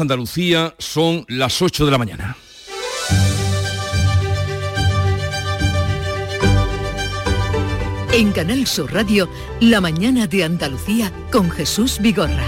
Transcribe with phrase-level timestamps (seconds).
[0.00, 2.36] Andalucía son las 8 de la mañana.
[8.12, 9.28] En Canal Sur Radio,
[9.60, 12.46] La mañana de Andalucía con Jesús Vigorra.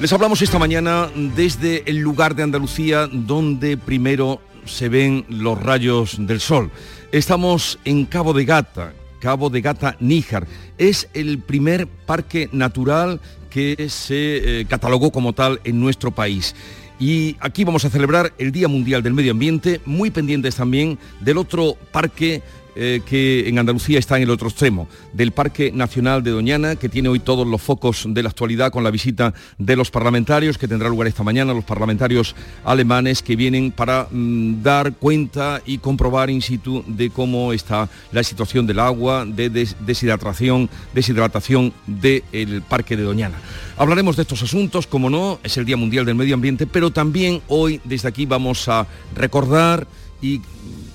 [0.00, 6.16] Les hablamos esta mañana desde el lugar de Andalucía donde primero se ven los rayos
[6.18, 6.70] del sol.
[7.12, 10.46] Estamos en Cabo de Gata, Cabo de Gata Níjar.
[10.78, 13.20] Es el primer parque natural
[13.50, 16.54] que se eh, catalogó como tal en nuestro país.
[17.00, 21.38] Y aquí vamos a celebrar el Día Mundial del Medio Ambiente, muy pendientes también del
[21.38, 22.42] otro parque
[22.76, 26.88] eh, que en Andalucía está en el otro extremo, del Parque Nacional de Doñana, que
[26.88, 30.68] tiene hoy todos los focos de la actualidad con la visita de los parlamentarios, que
[30.68, 36.30] tendrá lugar esta mañana, los parlamentarios alemanes que vienen para mm, dar cuenta y comprobar
[36.30, 43.02] in situ de cómo está la situación del agua, de deshidratación, deshidratación del Parque de
[43.02, 43.36] Doñana.
[43.76, 47.40] Hablaremos de estos asuntos, como no, es el Día Mundial del Medio Ambiente, pero también
[47.48, 49.86] hoy desde aquí vamos a recordar
[50.22, 50.40] y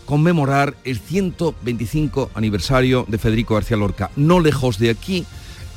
[0.06, 4.11] conmemorar el 125 aniversario de Federico García Lorca.
[4.16, 5.25] No lejos de aquí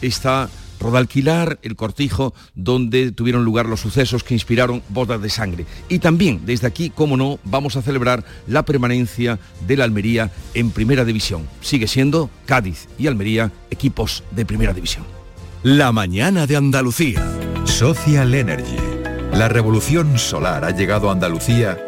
[0.00, 0.48] está
[0.80, 5.66] Rodalquilar, el cortijo, donde tuvieron lugar los sucesos que inspiraron bodas de sangre.
[5.88, 10.70] Y también desde aquí, como no, vamos a celebrar la permanencia de la Almería en
[10.70, 11.48] Primera División.
[11.60, 15.04] Sigue siendo Cádiz y Almería equipos de Primera División.
[15.62, 17.24] La mañana de Andalucía.
[17.64, 18.76] Social Energy.
[19.32, 21.87] La revolución solar ha llegado a Andalucía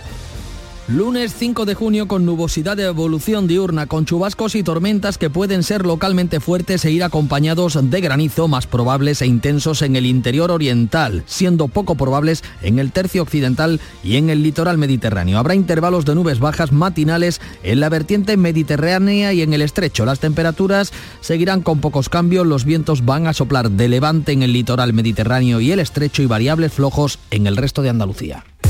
[0.93, 5.63] Lunes 5 de junio con nubosidad de evolución diurna, con chubascos y tormentas que pueden
[5.63, 10.51] ser localmente fuertes e ir acompañados de granizo más probables e intensos en el interior
[10.51, 15.39] oriental, siendo poco probables en el tercio occidental y en el litoral mediterráneo.
[15.39, 20.03] Habrá intervalos de nubes bajas matinales en la vertiente mediterránea y en el estrecho.
[20.03, 24.51] Las temperaturas seguirán con pocos cambios, los vientos van a soplar de levante en el
[24.51, 28.43] litoral mediterráneo y el estrecho y variables flojos en el resto de Andalucía.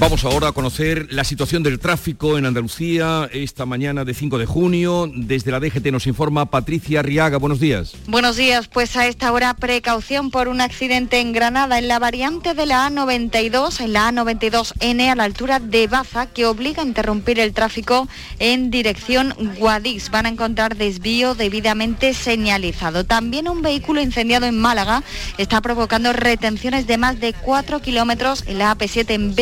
[0.00, 4.46] Vamos ahora a conocer la situación del tráfico en Andalucía esta mañana de 5 de
[4.46, 5.10] junio.
[5.14, 7.36] Desde la DGT nos informa Patricia Riaga.
[7.36, 7.92] Buenos días.
[8.06, 8.66] Buenos días.
[8.66, 12.88] Pues a esta hora precaución por un accidente en Granada en la variante de la
[12.88, 18.08] A92, en la A92N a la altura de Baza que obliga a interrumpir el tráfico
[18.38, 20.10] en dirección Guadix.
[20.10, 23.04] Van a encontrar desvío debidamente señalizado.
[23.04, 25.02] También un vehículo incendiado en Málaga
[25.36, 29.34] está provocando retenciones de más de 4 kilómetros en la AP7 en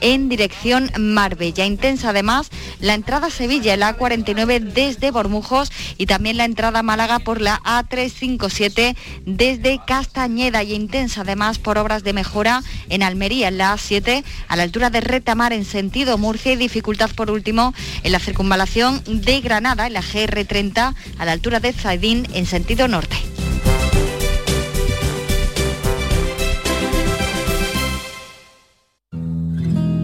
[0.00, 1.64] En dirección Marbella.
[1.64, 6.82] Intensa además la entrada a Sevilla, la A49 desde Bormujos y también la entrada a
[6.82, 13.48] Málaga por la A357 desde Castañeda y intensa además por obras de mejora en Almería,
[13.48, 17.72] en la A7 a la altura de Retamar en sentido Murcia y dificultad por último
[18.02, 22.88] en la circunvalación de Granada, en la GR30 a la altura de Zaidín en sentido
[22.88, 23.16] norte.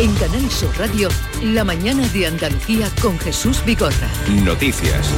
[0.00, 1.08] En Canal Sur Radio,
[1.42, 4.08] la mañana de Andalucía con Jesús Bigorra.
[4.44, 5.12] Noticias.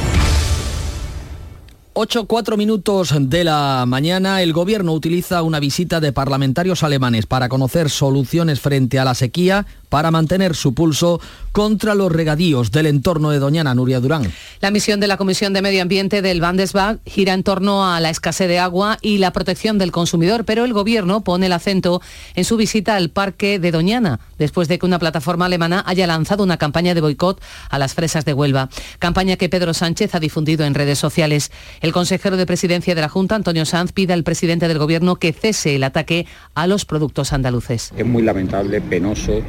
[1.93, 7.47] 8, 4 minutos de la mañana, el gobierno utiliza una visita de parlamentarios alemanes para
[7.47, 11.19] conocer soluciones frente a la sequía para mantener su pulso
[11.51, 14.31] contra los regadíos del entorno de Doñana, Nuria Durán.
[14.61, 18.09] La misión de la Comisión de Medio Ambiente del Bundesbank gira en torno a la
[18.09, 22.01] escasez de agua y la protección del consumidor, pero el Gobierno pone el acento
[22.35, 26.41] en su visita al Parque de Doñana, después de que una plataforma alemana haya lanzado
[26.41, 30.63] una campaña de boicot a las fresas de Huelva, campaña que Pedro Sánchez ha difundido
[30.63, 31.51] en redes sociales.
[31.81, 35.33] El consejero de Presidencia de la Junta, Antonio Sanz, pide al presidente del Gobierno que
[35.33, 37.91] cese el ataque a los productos andaluces.
[37.97, 39.41] Es muy lamentable, penoso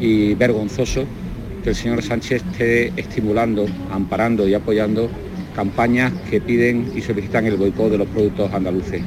[0.00, 1.04] y vergonzoso
[1.62, 5.10] que el señor Sánchez esté estimulando, amparando y apoyando
[5.54, 9.02] campañas que piden y solicitan el boicot de los productos andaluces.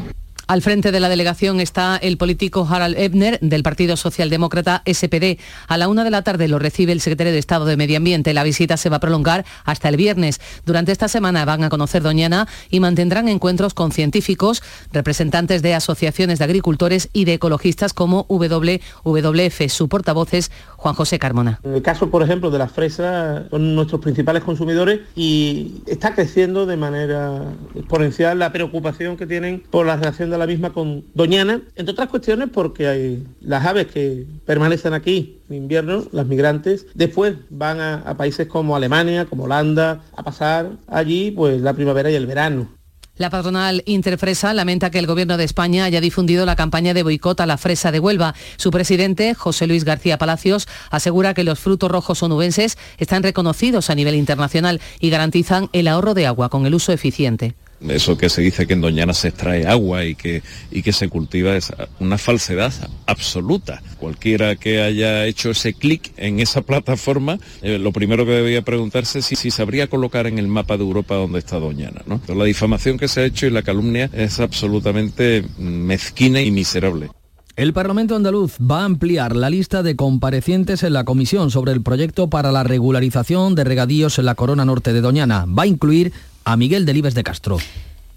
[0.51, 5.39] Al frente de la delegación está el político Harald Ebner del Partido Socialdemócrata SPD.
[5.69, 8.33] A la una de la tarde lo recibe el secretario de Estado de Medio Ambiente.
[8.33, 10.41] La visita se va a prolongar hasta el viernes.
[10.65, 14.61] Durante esta semana van a conocer Doñana y mantendrán encuentros con científicos,
[14.91, 19.69] representantes de asociaciones de agricultores y de ecologistas como WWF.
[19.69, 20.51] Su portavoz es
[20.81, 21.59] Juan José Carmona.
[21.63, 26.65] En el caso, por ejemplo, de las fresas, son nuestros principales consumidores y está creciendo
[26.65, 31.61] de manera exponencial la preocupación que tienen por la relación de la misma con Doñana,
[31.75, 37.35] entre otras cuestiones porque hay las aves que permanecen aquí en invierno, las migrantes, después
[37.51, 42.15] van a, a países como Alemania, como Holanda, a pasar allí pues la primavera y
[42.15, 42.80] el verano.
[43.17, 47.39] La patronal Interfresa lamenta que el Gobierno de España haya difundido la campaña de boicot
[47.41, 48.33] a la fresa de Huelva.
[48.55, 53.95] Su presidente, José Luis García Palacios, asegura que los frutos rojos onubenses están reconocidos a
[53.95, 57.53] nivel internacional y garantizan el ahorro de agua con el uso eficiente.
[57.87, 61.09] Eso que se dice que en Doñana se extrae agua y que, y que se
[61.09, 62.71] cultiva es una falsedad
[63.07, 63.81] absoluta.
[63.97, 69.19] Cualquiera que haya hecho ese clic en esa plataforma, eh, lo primero que debía preguntarse
[69.19, 72.01] es si, si sabría colocar en el mapa de Europa dónde está Doñana.
[72.05, 72.21] ¿no?
[72.33, 77.09] La difamación que se ha hecho y la calumnia es absolutamente mezquina y miserable.
[77.57, 81.81] El Parlamento andaluz va a ampliar la lista de comparecientes en la comisión sobre el
[81.81, 85.45] proyecto para la regularización de regadíos en la corona norte de Doñana.
[85.45, 87.57] Va a incluir a Miguel Delibes de Castro.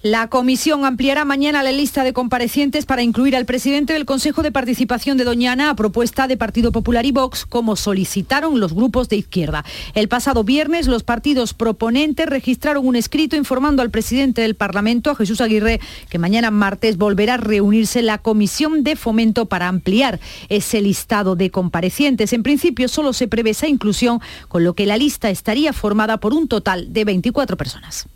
[0.05, 4.53] La comisión ampliará mañana la lista de comparecientes para incluir al presidente del Consejo de
[4.53, 9.17] Participación de Doñana a propuesta de Partido Popular y Vox, como solicitaron los grupos de
[9.17, 9.65] izquierda.
[9.95, 15.17] El pasado viernes los partidos proponentes registraron un escrito informando al presidente del Parlamento, a
[15.17, 15.81] Jesús Aguirre,
[16.11, 20.21] que mañana martes volverá a reunirse la comisión de fomento para ampliar
[20.51, 22.35] ese listado de comparecientes.
[22.35, 26.35] En principio solo se prevé esa inclusión, con lo que la lista estaría formada por
[26.35, 28.07] un total de 24 personas.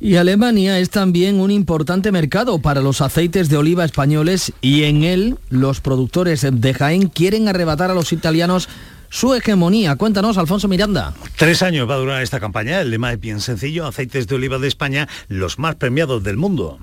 [0.00, 5.04] Y Alemania es también un importante mercado para los aceites de oliva españoles y en
[5.04, 8.68] él los productores de Jaén quieren arrebatar a los italianos
[9.12, 9.94] su hegemonía.
[9.96, 11.12] Cuéntanos, Alfonso Miranda.
[11.36, 12.80] Tres años va a durar esta campaña.
[12.80, 16.78] El lema es bien sencillo, aceites de oliva de España, los más premiados del mundo.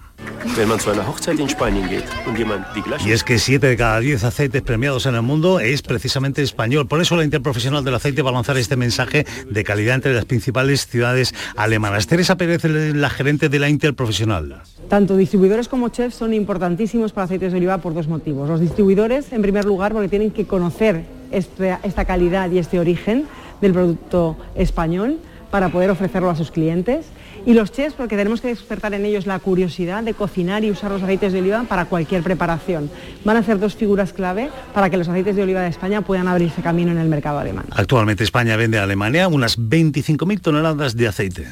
[3.05, 6.87] Y es que siete de cada diez aceites premiados en el mundo es precisamente español.
[6.87, 10.25] Por eso la Interprofesional del Aceite va a lanzar este mensaje de calidad entre las
[10.25, 12.05] principales ciudades alemanas.
[12.05, 14.61] Teresa Pérez, la gerente de la Interprofesional.
[14.87, 18.47] Tanto distribuidores como chefs son importantísimos para aceites de oliva por dos motivos.
[18.47, 23.25] Los distribuidores, en primer lugar, porque tienen que conocer esta, calidad y este origen
[23.61, 25.17] del producto español
[25.51, 27.07] para poder ofrecerlo a sus clientes.
[27.45, 30.91] Y los chefs, porque tenemos que despertar en ellos la curiosidad de cocinar y usar
[30.91, 32.91] los aceites de oliva para cualquier preparación.
[33.23, 36.27] Van a ser dos figuras clave para que los aceites de oliva de España puedan
[36.27, 37.65] abrirse camino en el mercado alemán.
[37.71, 41.47] Actualmente España vende a Alemania unas 25.000 toneladas de aceite.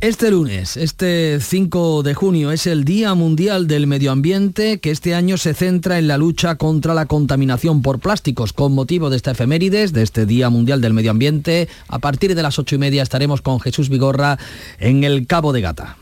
[0.00, 5.14] Este lunes, este 5 de junio, es el Día Mundial del Medio Ambiente que este
[5.14, 8.54] año se centra en la lucha contra la contaminación por plásticos.
[8.54, 12.42] Con motivo de esta efemérides, de este Día Mundial del Medio Ambiente, a partir de
[12.42, 14.38] las ocho y media estaremos con Jesús Vigorra
[14.78, 15.98] en el Cabo de Gata.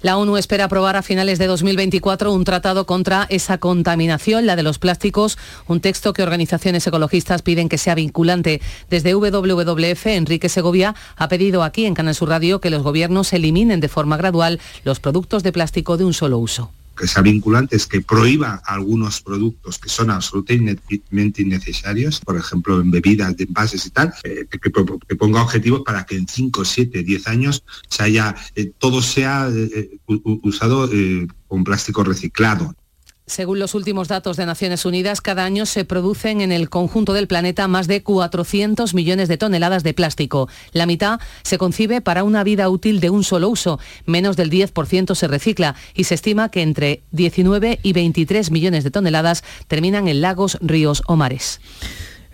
[0.00, 4.62] La ONU espera aprobar a finales de 2024 un tratado contra esa contaminación, la de
[4.62, 8.60] los plásticos, un texto que organizaciones ecologistas piden que sea vinculante.
[8.90, 13.80] Desde WWF, Enrique Segovia ha pedido aquí en Canal Sur Radio que los gobiernos eliminen
[13.80, 17.86] de forma gradual los productos de plástico de un solo uso que sea vinculante es
[17.86, 23.90] que prohíba algunos productos que son absolutamente innecesarios, por ejemplo en bebidas, de envases y
[23.90, 28.72] tal, eh, que, ponga objetivos para que en 5, 7, 10 años se haya, eh,
[28.78, 30.90] todo sea eh, usado
[31.46, 32.74] con plástico reciclado.
[33.28, 37.28] Según los últimos datos de Naciones Unidas, cada año se producen en el conjunto del
[37.28, 40.48] planeta más de 400 millones de toneladas de plástico.
[40.72, 43.78] La mitad se concibe para una vida útil de un solo uso.
[44.06, 48.90] Menos del 10% se recicla y se estima que entre 19 y 23 millones de
[48.90, 51.60] toneladas terminan en lagos, ríos o mares.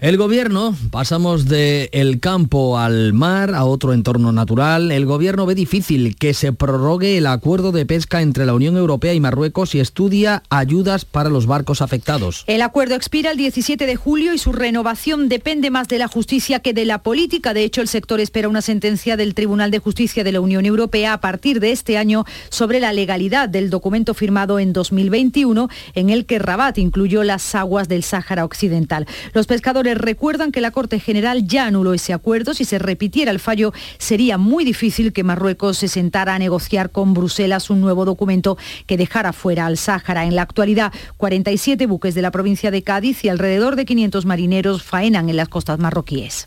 [0.05, 5.55] El gobierno, pasamos del el campo al mar, a otro entorno natural, el gobierno ve
[5.55, 9.81] difícil que se prorrogue el acuerdo de pesca entre la Unión Europea y Marruecos y
[9.81, 12.45] estudia ayudas para los barcos afectados.
[12.47, 16.61] El acuerdo expira el 17 de julio y su renovación depende más de la justicia
[16.61, 17.55] que de la política.
[17.55, 21.15] De hecho, el sector espera una sentencia del Tribunal de Justicia de la Unión Europea
[21.15, 26.27] a partir de este año sobre la legalidad del documento firmado en 2021 en el
[26.27, 29.07] que Rabat incluyó las aguas del Sáhara Occidental.
[29.33, 32.55] Los pescadores recuerdan que la Corte General ya anuló ese acuerdo.
[32.55, 37.15] Si se repitiera el fallo, sería muy difícil que Marruecos se sentara a negociar con
[37.15, 40.25] Bruselas un nuevo documento que dejara fuera al Sáhara.
[40.25, 44.83] En la actualidad, 47 buques de la provincia de Cádiz y alrededor de 500 marineros
[44.83, 46.47] faenan en las costas marroquíes.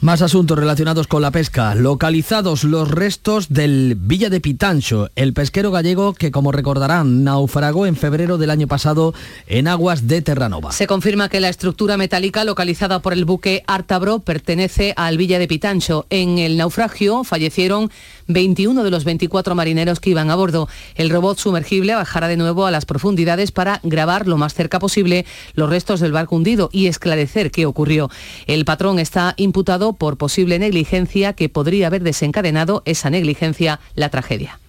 [0.00, 1.74] Más asuntos relacionados con la pesca.
[1.74, 7.96] Localizados los restos del Villa de Pitancho, el pesquero gallego que, como recordarán, naufragó en
[7.96, 9.14] febrero del año pasado
[9.46, 10.72] en aguas de Terranova.
[10.72, 15.48] Se confirma que la estructura metálica localizada por el buque Artabro pertenece al Villa de
[15.48, 16.04] Pitancho.
[16.10, 17.90] En el naufragio fallecieron
[18.26, 20.68] 21 de los 24 marineros que iban a bordo.
[20.94, 25.24] El robot sumergible bajará de nuevo a las profundidades para grabar lo más cerca posible
[25.54, 28.10] los restos del barco hundido y esclarecer qué ocurrió.
[28.46, 34.60] El patrón está imputado por posible negligencia que podría haber desencadenado esa negligencia la tragedia.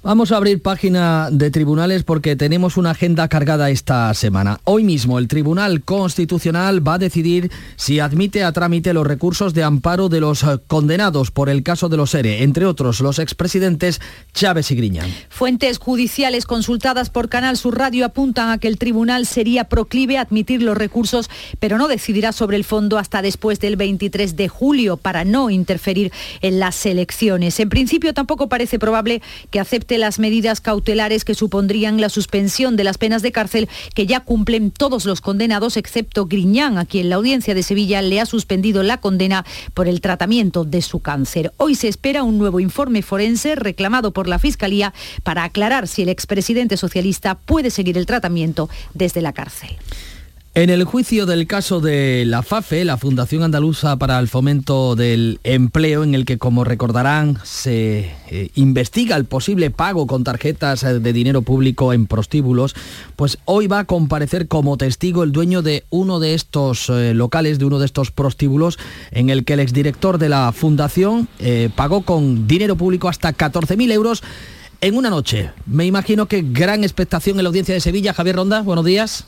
[0.00, 4.60] Vamos a abrir página de tribunales porque tenemos una agenda cargada esta semana.
[4.62, 9.64] Hoy mismo el Tribunal Constitucional va a decidir si admite a trámite los recursos de
[9.64, 14.00] amparo de los eh, condenados por el caso de los ERE, entre otros los expresidentes
[14.32, 15.12] Chávez y Griñán.
[15.30, 20.20] Fuentes judiciales consultadas por Canal Sur Radio apuntan a que el tribunal sería proclive a
[20.20, 21.28] admitir los recursos,
[21.58, 26.12] pero no decidirá sobre el fondo hasta después del 23 de julio para no interferir
[26.40, 27.58] en las elecciones.
[27.58, 32.84] En principio tampoco parece probable que acepte las medidas cautelares que supondrían la suspensión de
[32.84, 37.16] las penas de cárcel que ya cumplen todos los condenados, excepto Griñán, a quien la
[37.16, 41.52] audiencia de Sevilla le ha suspendido la condena por el tratamiento de su cáncer.
[41.56, 44.92] Hoy se espera un nuevo informe forense reclamado por la Fiscalía
[45.22, 49.70] para aclarar si el expresidente socialista puede seguir el tratamiento desde la cárcel.
[50.58, 55.38] En el juicio del caso de la FAFE, la Fundación Andaluza para el Fomento del
[55.44, 60.98] Empleo, en el que, como recordarán, se eh, investiga el posible pago con tarjetas eh,
[60.98, 62.74] de dinero público en prostíbulos,
[63.14, 67.60] pues hoy va a comparecer como testigo el dueño de uno de estos eh, locales,
[67.60, 68.80] de uno de estos prostíbulos,
[69.12, 71.28] en el que el exdirector de la Fundación
[71.76, 74.24] pagó con dinero público hasta 14.000 euros
[74.80, 75.52] en una noche.
[75.66, 78.12] Me imagino que gran expectación en la audiencia de Sevilla.
[78.12, 79.24] Javier Ronda, buenos días.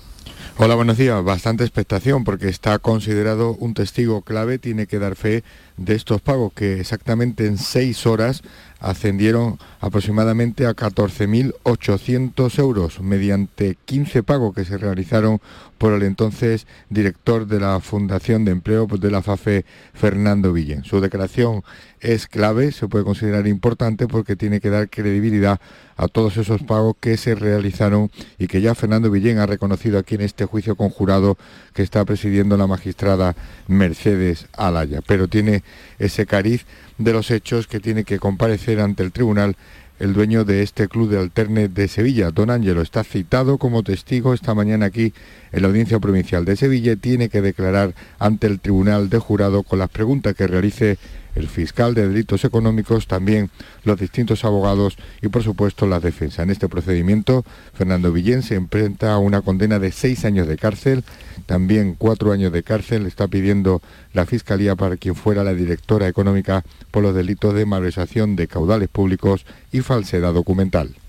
[0.63, 1.25] Hola, buenos días.
[1.25, 5.43] Bastante expectación porque está considerado un testigo clave, tiene que dar fe
[5.79, 8.43] de estos pagos que exactamente en seis horas
[8.79, 15.41] ascendieron aproximadamente a 14.800 euros mediante 15 pagos que se realizaron
[15.81, 20.85] por el entonces director de la Fundación de Empleo de la FAFE, Fernando Villén.
[20.85, 21.65] Su declaración
[22.01, 25.59] es clave, se puede considerar importante porque tiene que dar credibilidad
[25.97, 30.17] a todos esos pagos que se realizaron y que ya Fernando Villén ha reconocido aquí
[30.17, 31.39] en este juicio conjurado
[31.73, 33.35] que está presidiendo la magistrada
[33.67, 35.01] Mercedes Alaya.
[35.07, 35.63] Pero tiene
[35.99, 36.67] ese cariz
[36.99, 39.57] de los hechos que tiene que comparecer ante el tribunal
[40.01, 44.33] el dueño de este club de alterne de Sevilla, don Ángelo, está citado como testigo
[44.33, 45.13] esta mañana aquí
[45.53, 49.63] en la Audiencia Provincial de Sevilla y tiene que declarar ante el Tribunal de Jurado
[49.63, 50.97] con las preguntas que realice
[51.35, 53.51] el fiscal de delitos económicos, también
[53.85, 56.43] los distintos abogados y por supuesto la defensa.
[56.43, 57.45] En este procedimiento,
[57.75, 61.05] Fernando Villén se enfrenta a una condena de seis años de cárcel,
[61.47, 63.83] también cuatro años de cárcel está pidiendo
[64.13, 68.89] la Fiscalía para quien fuera la directora económica por los delitos de malversación de caudales
[68.89, 71.00] públicos y falsedad documental.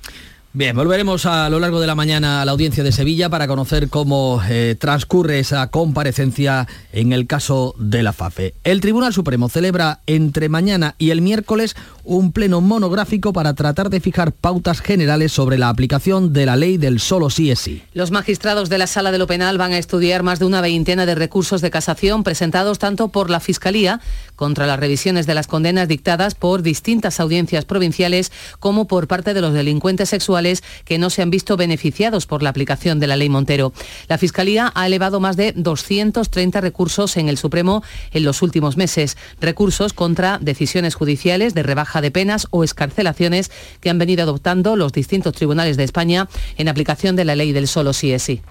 [0.54, 3.88] Bien, volveremos a lo largo de la mañana a la audiencia de Sevilla para conocer
[3.88, 8.54] cómo eh, transcurre esa comparecencia en el caso de la FAFE.
[8.66, 14.00] El Tribunal Supremo celebra entre mañana y el miércoles un pleno monográfico para tratar de
[14.00, 17.84] fijar pautas generales sobre la aplicación de la ley del solo sí es sí.
[17.94, 21.06] Los magistrados de la Sala de lo Penal van a estudiar más de una veintena
[21.06, 24.02] de recursos de casación presentados tanto por la Fiscalía
[24.36, 29.42] contra las revisiones de las condenas dictadas por distintas audiencias provinciales como por parte de
[29.42, 33.30] los delincuentes sexuales que no se han visto beneficiados por la aplicación de la ley
[33.30, 33.74] Montero.
[34.08, 39.18] La Fiscalía ha elevado más de 230 recursos en el Supremo en los últimos meses,
[39.40, 44.94] recursos contra decisiones judiciales de rebaja de penas o escarcelaciones que han venido adoptando los
[44.94, 48.42] distintos tribunales de España en aplicación de la ley del solo sí es sí.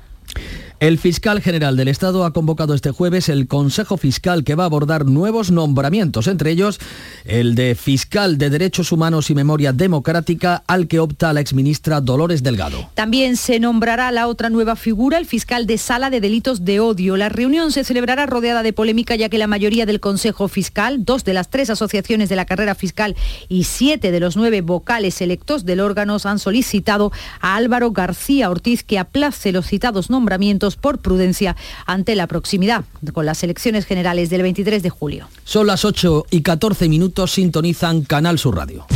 [0.80, 4.66] El fiscal general del Estado ha convocado este jueves el Consejo Fiscal que va a
[4.66, 6.80] abordar nuevos nombramientos, entre ellos
[7.26, 12.42] el de fiscal de Derechos Humanos y Memoria Democrática al que opta la exministra Dolores
[12.42, 12.88] Delgado.
[12.94, 17.18] También se nombrará la otra nueva figura, el fiscal de Sala de Delitos de Odio.
[17.18, 21.24] La reunión se celebrará rodeada de polémica ya que la mayoría del Consejo Fiscal, dos
[21.24, 23.16] de las tres asociaciones de la carrera fiscal
[23.50, 28.82] y siete de los nueve vocales electos del órgano han solicitado a Álvaro García Ortiz
[28.82, 34.42] que aplace los citados nombramientos por prudencia ante la proximidad con las elecciones generales del
[34.42, 35.28] 23 de julio.
[35.44, 38.86] Son las 8 y 14 minutos, sintonizan Canal Sur Radio.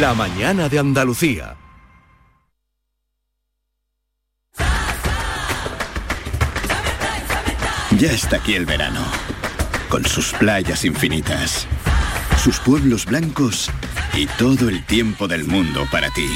[0.00, 1.56] La mañana de Andalucía.
[7.98, 9.00] Ya está aquí el verano,
[9.88, 11.66] con sus playas infinitas,
[12.40, 13.70] sus pueblos blancos
[14.14, 16.28] y todo el tiempo del mundo para ti.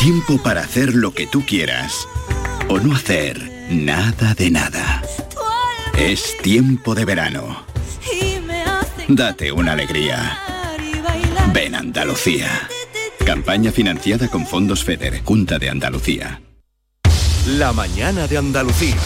[0.00, 2.08] Tiempo para hacer lo que tú quieras
[2.74, 5.00] o no hacer nada de nada.
[5.96, 7.64] Es tiempo de verano.
[9.06, 10.40] Date una alegría.
[11.52, 12.68] Ven Andalucía.
[13.24, 16.42] Campaña financiada con fondos FEDER, Junta de Andalucía.
[17.46, 18.96] La mañana de Andalucía.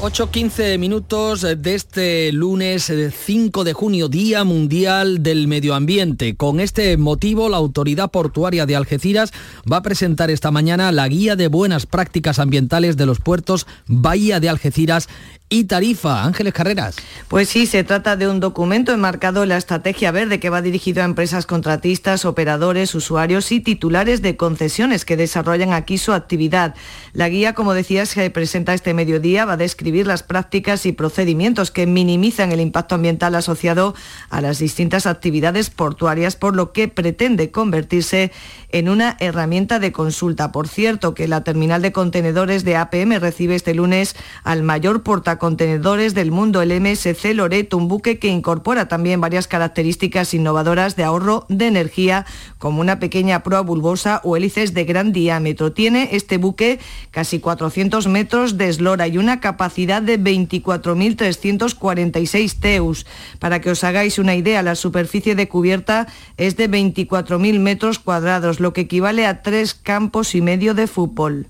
[0.00, 2.92] 8.15 minutos de este lunes
[3.24, 6.36] 5 de junio, Día Mundial del Medio Ambiente.
[6.36, 9.32] Con este motivo, la Autoridad Portuaria de Algeciras
[9.70, 14.40] va a presentar esta mañana la Guía de Buenas Prácticas Ambientales de los puertos Bahía
[14.40, 15.08] de Algeciras
[15.54, 16.24] y Tarifa.
[16.24, 16.96] Ángeles Carreras.
[17.28, 21.00] Pues sí, se trata de un documento enmarcado en la estrategia verde que va dirigido
[21.00, 26.74] a empresas contratistas, operadores, usuarios y titulares de concesiones que desarrollan aquí su actividad.
[27.12, 31.70] La guía, como decía, se presenta este mediodía, va a describir las prácticas y procedimientos
[31.70, 33.94] que minimizan el impacto ambiental asociado
[34.30, 38.32] a las distintas actividades portuarias, por lo que pretende convertirse
[38.70, 40.50] en una herramienta de consulta.
[40.50, 45.43] Por cierto, que la terminal de contenedores de APM recibe este lunes al mayor portacontenedores
[45.44, 51.44] del mundo, el MSC Loreto, un buque que incorpora también varias características innovadoras de ahorro
[51.50, 52.24] de energía,
[52.56, 55.72] como una pequeña proa bulbosa o hélices de gran diámetro.
[55.72, 56.78] Tiene este buque
[57.10, 63.04] casi 400 metros de eslora y una capacidad de 24.346 teus.
[63.38, 66.06] Para que os hagáis una idea, la superficie de cubierta
[66.38, 71.48] es de 24.000 metros cuadrados lo que equivale a tres campos y medio de fútbol.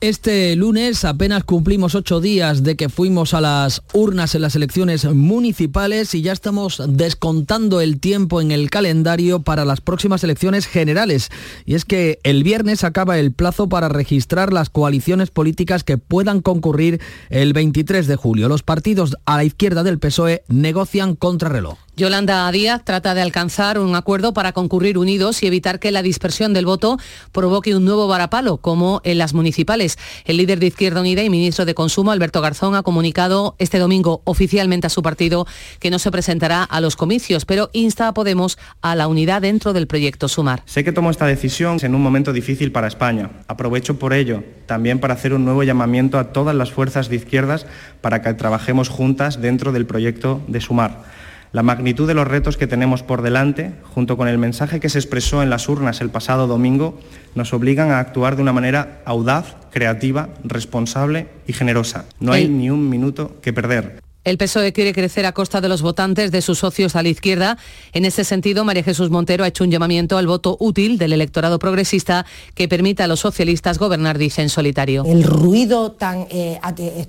[0.00, 5.04] Este lunes apenas cumplimos ocho días de que fuimos a las urnas en las elecciones
[5.04, 11.30] municipales y ya estamos descontando el tiempo en el calendario para las próximas elecciones generales.
[11.66, 16.42] Y es que el viernes acaba el plazo para registrar las coaliciones políticas que puedan
[16.42, 18.48] concurrir el 23 de julio.
[18.48, 21.87] Los partidos a la izquierda del PSOE negocian contrarreloj.
[21.98, 26.54] Yolanda Díaz trata de alcanzar un acuerdo para concurrir unidos y evitar que la dispersión
[26.54, 26.96] del voto
[27.32, 29.98] provoque un nuevo varapalo, como en las municipales.
[30.24, 34.22] El líder de Izquierda Unida y ministro de Consumo, Alberto Garzón, ha comunicado este domingo
[34.24, 35.44] oficialmente a su partido
[35.80, 39.72] que no se presentará a los comicios, pero insta a Podemos a la unidad dentro
[39.72, 40.62] del proyecto Sumar.
[40.66, 43.30] Sé que tomo esta decisión en un momento difícil para España.
[43.48, 47.66] Aprovecho por ello también para hacer un nuevo llamamiento a todas las fuerzas de izquierdas
[48.00, 51.18] para que trabajemos juntas dentro del proyecto de Sumar.
[51.52, 54.98] La magnitud de los retos que tenemos por delante, junto con el mensaje que se
[54.98, 56.98] expresó en las urnas el pasado domingo,
[57.34, 62.04] nos obligan a actuar de una manera audaz, creativa, responsable y generosa.
[62.20, 64.00] No hay ni un minuto que perder.
[64.24, 67.56] El PSOE quiere crecer a costa de los votantes de sus socios a la izquierda.
[67.94, 71.58] En ese sentido, María Jesús Montero ha hecho un llamamiento al voto útil del electorado
[71.58, 75.04] progresista que permita a los socialistas gobernar, dice, en solitario.
[75.06, 76.60] El ruido tan eh,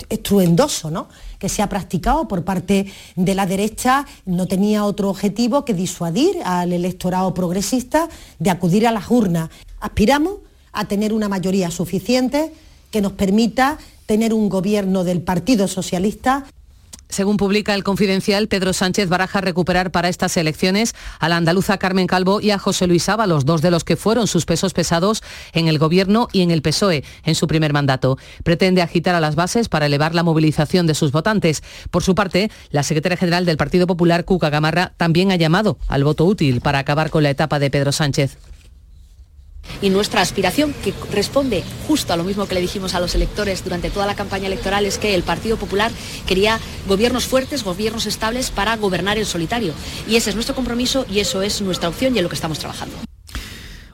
[0.07, 1.09] estruendoso ¿no?
[1.39, 6.37] Que se ha practicado por parte de la derecha no tenía otro objetivo que disuadir
[6.43, 9.49] al electorado progresista de acudir a las urnas.
[9.79, 10.39] Aspiramos
[10.71, 12.53] a tener una mayoría suficiente
[12.91, 16.45] que nos permita tener un gobierno del Partido Socialista
[17.09, 22.05] según publica el Confidencial, Pedro Sánchez baraja recuperar para estas elecciones a la andaluza Carmen
[22.05, 25.67] Calvo y a José Luis Ábalos, dos de los que fueron sus pesos pesados en
[25.67, 28.17] el Gobierno y en el PSOE en su primer mandato.
[28.43, 31.63] Pretende agitar a las bases para elevar la movilización de sus votantes.
[31.89, 36.03] Por su parte, la secretaria general del Partido Popular, Cuca Gamarra, también ha llamado al
[36.03, 38.37] voto útil para acabar con la etapa de Pedro Sánchez
[39.81, 43.63] y nuestra aspiración, que responde justo a lo mismo que le dijimos a los electores
[43.63, 45.91] durante toda la campaña electoral, es que el Partido Popular
[46.27, 49.73] quería gobiernos fuertes, gobiernos estables para gobernar en solitario.
[50.07, 52.59] Y ese es nuestro compromiso y eso es nuestra opción y en lo que estamos
[52.59, 52.95] trabajando.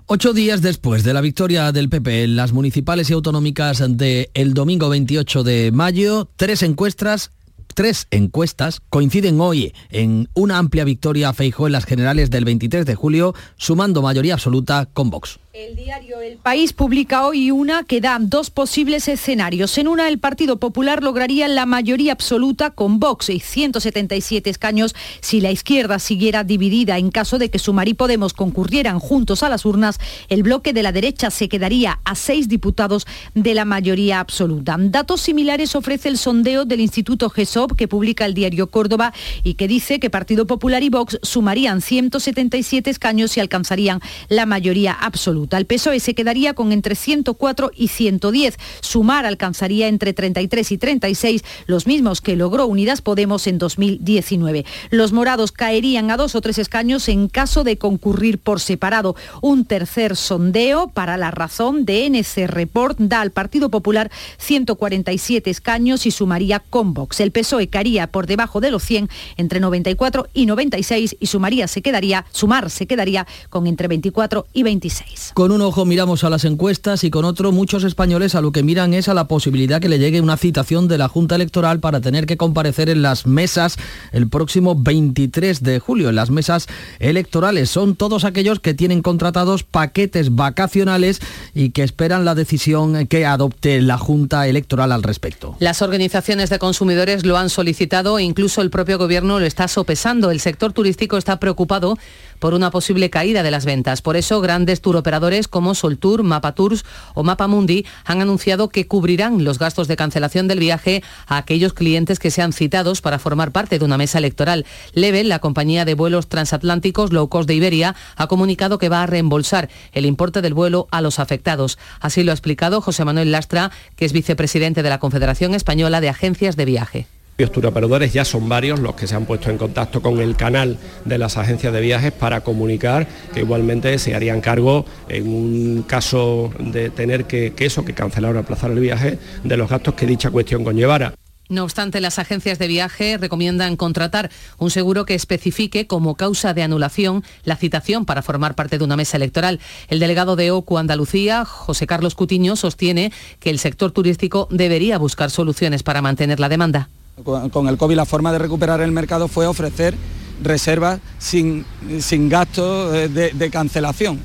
[0.07, 4.87] Ocho días después de la victoria del PP en las municipales y autonómicas del domingo
[4.89, 7.31] 28 de mayo, tres encuestas
[7.73, 12.85] tres encuestas coinciden hoy en una amplia victoria a Feijó en las generales del 23
[12.85, 15.39] de julio, sumando mayoría absoluta con Vox.
[15.55, 19.77] El diario El País publica hoy una que da dos posibles escenarios.
[19.77, 25.39] En una, el Partido Popular lograría la mayoría absoluta con Vox y 177 escaños si
[25.39, 26.97] la izquierda siguiera dividida.
[26.97, 30.83] En caso de que Sumar y Podemos concurrieran juntos a las urnas, el bloque de
[30.83, 34.75] la derecha se quedaría a seis diputados de la mayoría absoluta.
[34.77, 39.13] Datos similares ofrece el sondeo del Instituto GESOP que publica el diario Córdoba
[39.45, 44.91] y que dice que Partido Popular y Vox sumarían 177 escaños y alcanzarían la mayoría
[44.91, 45.44] absoluta.
[45.45, 45.57] Absoluta.
[45.57, 48.57] El PSOE se quedaría con entre 104 y 110.
[48.81, 54.65] Sumar alcanzaría entre 33 y 36, los mismos que logró Unidas Podemos en 2019.
[54.89, 59.15] Los morados caerían a dos o tres escaños en caso de concurrir por separado.
[59.41, 66.05] Un tercer sondeo para la razón de NC Report da al Partido Popular 147 escaños
[66.05, 67.19] y sumaría con Vox.
[67.19, 71.81] El PSOE caería por debajo de los 100 entre 94 y 96 y sumaría se
[71.81, 75.33] quedaría, sumar se quedaría con entre 24 y 26.
[75.35, 78.63] Con un ojo miramos a las encuestas y con otro muchos españoles a lo que
[78.63, 81.99] miran es a la posibilidad que le llegue una citación de la Junta Electoral para
[81.99, 83.75] tener que comparecer en las mesas
[84.13, 86.07] el próximo 23 de julio.
[86.07, 86.67] En las mesas
[86.99, 91.19] electorales son todos aquellos que tienen contratados paquetes vacacionales
[91.53, 95.57] y que esperan la decisión que adopte la Junta Electoral al respecto.
[95.59, 100.31] Las organizaciones de consumidores lo han solicitado e incluso el propio gobierno lo está sopesando.
[100.31, 101.97] El sector turístico está preocupado
[102.39, 104.01] por una posible caída de las ventas.
[104.01, 106.85] Por eso, grandes turoperadores como Soltour, Mapatours
[107.15, 112.19] o Mapamundi han anunciado que cubrirán los gastos de cancelación del viaje a aquellos clientes
[112.19, 114.65] que sean citados para formar parte de una mesa electoral.
[114.93, 119.07] Level, la compañía de vuelos transatlánticos low cost de Iberia, ha comunicado que va a
[119.07, 121.79] reembolsar el importe del vuelo a los afectados.
[121.99, 126.09] Así lo ha explicado José Manuel Lastra, que es vicepresidente de la Confederación Española de
[126.09, 127.14] Agencias de Viaje.
[127.37, 130.77] Los turoperadores ya son varios los que se han puesto en contacto con el canal
[131.03, 136.53] de las agencias de viajes para comunicar que igualmente se harían cargo en un caso
[136.59, 140.05] de tener que, que eso, que cancelar o aplazar el viaje, de los gastos que
[140.05, 141.13] dicha cuestión conllevara.
[141.49, 146.63] No obstante, las agencias de viaje recomiendan contratar un seguro que especifique como causa de
[146.63, 149.59] anulación la citación para formar parte de una mesa electoral.
[149.89, 155.29] El delegado de OCU Andalucía, José Carlos Cutiño, sostiene que el sector turístico debería buscar
[155.29, 156.87] soluciones para mantener la demanda.
[157.23, 159.95] Con el COVID la forma de recuperar el mercado fue ofrecer
[160.43, 161.65] reservas sin,
[161.99, 164.19] sin gastos de, de cancelación.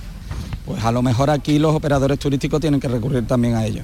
[0.66, 3.83] Pues a lo mejor aquí los operadores turísticos tienen que recurrir también a ello.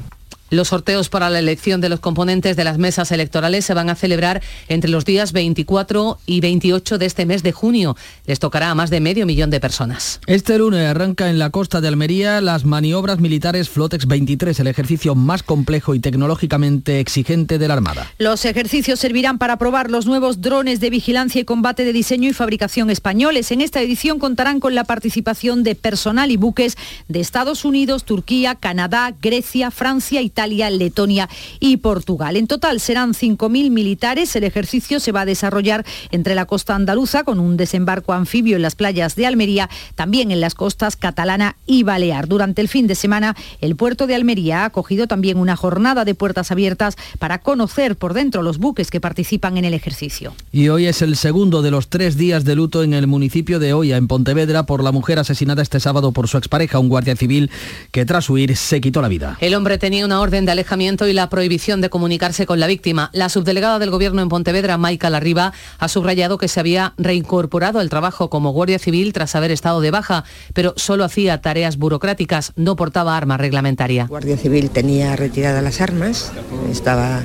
[0.48, 3.96] Los sorteos para la elección de los componentes de las mesas electorales se van a
[3.96, 7.96] celebrar entre los días 24 y 28 de este mes de junio.
[8.26, 10.20] Les tocará a más de medio millón de personas.
[10.26, 15.16] Este lunes arranca en la costa de Almería las maniobras militares Flotex 23, el ejercicio
[15.16, 18.12] más complejo y tecnológicamente exigente de la Armada.
[18.18, 22.32] Los ejercicios servirán para probar los nuevos drones de vigilancia y combate de diseño y
[22.32, 23.50] fabricación españoles.
[23.50, 26.76] En esta edición contarán con la participación de personal y buques
[27.08, 32.36] de Estados Unidos, Turquía, Canadá, Grecia, Francia y Italia, Letonia y Portugal.
[32.36, 34.36] En total serán 5.000 militares.
[34.36, 38.60] El ejercicio se va a desarrollar entre la costa andaluza con un desembarco anfibio en
[38.60, 42.28] las playas de Almería, también en las costas catalana y balear.
[42.28, 46.14] Durante el fin de semana, el puerto de Almería ha acogido también una jornada de
[46.14, 50.34] puertas abiertas para conocer por dentro los buques que participan en el ejercicio.
[50.52, 53.72] Y hoy es el segundo de los tres días de luto en el municipio de
[53.72, 57.50] Hoya, en Pontevedra, por la mujer asesinada este sábado por su expareja, un guardia civil
[57.90, 59.38] que tras huir se quitó la vida.
[59.40, 63.10] El hombre tenía una orden de alejamiento y la prohibición de comunicarse con la víctima.
[63.12, 67.88] La subdelegada del Gobierno en Pontevedra, Maika Larriba, ha subrayado que se había reincorporado al
[67.88, 72.74] trabajo como guardia civil tras haber estado de baja, pero solo hacía tareas burocráticas, no
[72.74, 74.06] portaba arma reglamentaria.
[74.06, 76.32] Guardia Civil tenía retiradas las armas,
[76.72, 77.22] estaba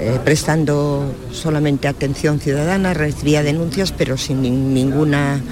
[0.00, 4.40] eh, prestando solamente atención ciudadana, recibía denuncias, pero sin
[4.72, 5.42] ninguna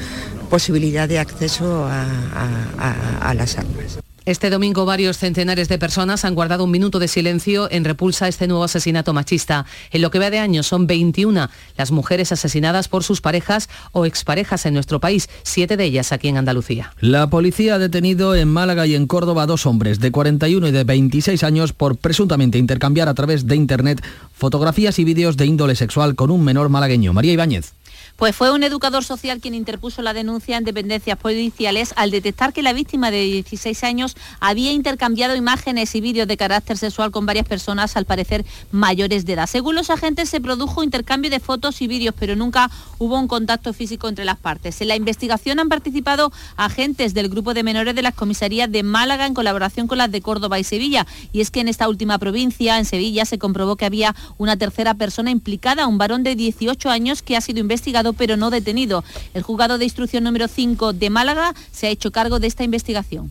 [0.49, 3.99] posibilidad de acceso a las armas.
[4.31, 8.29] Este domingo varios centenares de personas han guardado un minuto de silencio en repulsa a
[8.29, 9.67] este nuevo asesinato machista.
[9.91, 14.07] En lo que va de año son 21 las mujeres asesinadas por sus parejas o
[14.07, 16.95] exparejas en nuestro país, siete de ellas aquí en Andalucía.
[17.01, 20.71] La policía ha detenido en Málaga y en Córdoba a dos hombres de 41 y
[20.71, 24.01] de 26 años por presuntamente intercambiar a través de Internet
[24.33, 27.13] fotografías y vídeos de índole sexual con un menor malagueño.
[27.13, 27.73] María Ibáñez.
[28.21, 32.63] Pues fue un educador social quien interpuso la denuncia en dependencias policiales al detectar que
[32.63, 37.49] la víctima de 16 años había intercambiado imágenes y vídeos de carácter sexual con varias
[37.49, 39.47] personas, al parecer mayores de edad.
[39.47, 43.73] Según los agentes, se produjo intercambio de fotos y vídeos, pero nunca hubo un contacto
[43.73, 44.83] físico entre las partes.
[44.83, 49.25] En la investigación han participado agentes del grupo de menores de las comisarías de Málaga
[49.25, 51.07] en colaboración con las de Córdoba y Sevilla.
[51.33, 54.93] Y es que en esta última provincia, en Sevilla, se comprobó que había una tercera
[54.93, 59.05] persona implicada, un varón de 18 años que ha sido investigado pero no detenido.
[59.35, 63.31] El juzgado de instrucción número 5 de Málaga se ha hecho cargo de esta investigación.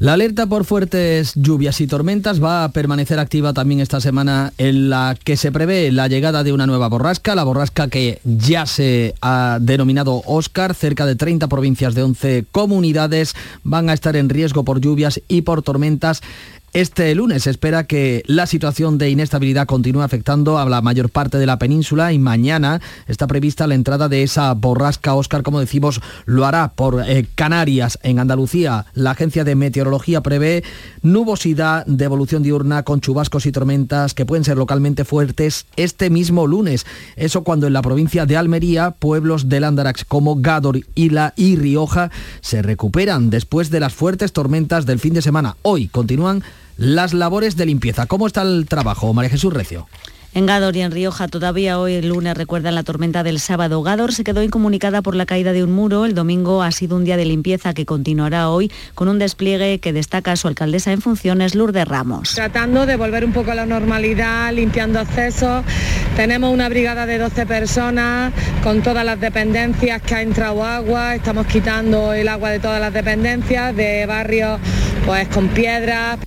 [0.00, 4.90] La alerta por fuertes lluvias y tormentas va a permanecer activa también esta semana en
[4.90, 9.14] la que se prevé la llegada de una nueva borrasca, la borrasca que ya se
[9.20, 10.74] ha denominado Oscar.
[10.74, 15.42] Cerca de 30 provincias de 11 comunidades van a estar en riesgo por lluvias y
[15.42, 16.22] por tormentas
[16.74, 21.38] Este lunes se espera que la situación de inestabilidad continúe afectando a la mayor parte
[21.38, 25.14] de la península y mañana está prevista la entrada de esa borrasca.
[25.14, 28.00] Oscar, como decimos, lo hará por eh, Canarias.
[28.02, 30.64] En Andalucía, la Agencia de Meteorología prevé
[31.00, 36.48] nubosidad de evolución diurna con chubascos y tormentas que pueden ser localmente fuertes este mismo
[36.48, 36.86] lunes.
[37.14, 42.10] Eso cuando en la provincia de Almería, pueblos del Andarax como Gádor, Ila y Rioja
[42.40, 45.54] se recuperan después de las fuertes tormentas del fin de semana.
[45.62, 46.42] Hoy continúan
[46.76, 48.06] las labores de limpieza.
[48.06, 49.86] ¿Cómo está el trabajo, María Jesús Recio?
[50.34, 53.80] En Gádor y en Rioja todavía hoy el lunes recuerdan la tormenta del sábado.
[53.84, 56.06] Gádor se quedó incomunicada por la caída de un muro.
[56.06, 59.92] El domingo ha sido un día de limpieza que continuará hoy con un despliegue que
[59.92, 62.34] destaca su alcaldesa en funciones, Lourdes Ramos.
[62.34, 65.64] Tratando de volver un poco a la normalidad, limpiando accesos.
[66.16, 68.32] Tenemos una brigada de 12 personas
[68.64, 71.14] con todas las dependencias que ha entrado agua.
[71.14, 74.58] Estamos quitando el agua de todas las dependencias, de barrios
[75.06, 76.18] pues con piedras.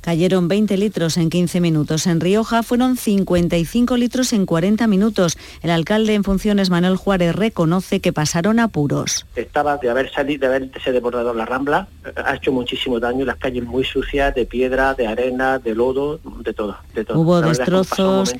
[0.00, 2.06] Cayeron 20 litros en 15 minutos.
[2.06, 5.36] En Rioja fueron 55 litros en 40 minutos.
[5.62, 9.26] El alcalde en funciones, Manuel Juárez, reconoce que pasaron apuros.
[9.36, 11.88] Estaba de haber salido, de haberse desbordado la rambla,
[12.24, 16.52] ha hecho muchísimo daño, las calles muy sucias, de piedra, de arena, de lodo, de
[16.52, 16.76] todo.
[16.94, 17.18] De todo.
[17.18, 18.34] Hubo destrozos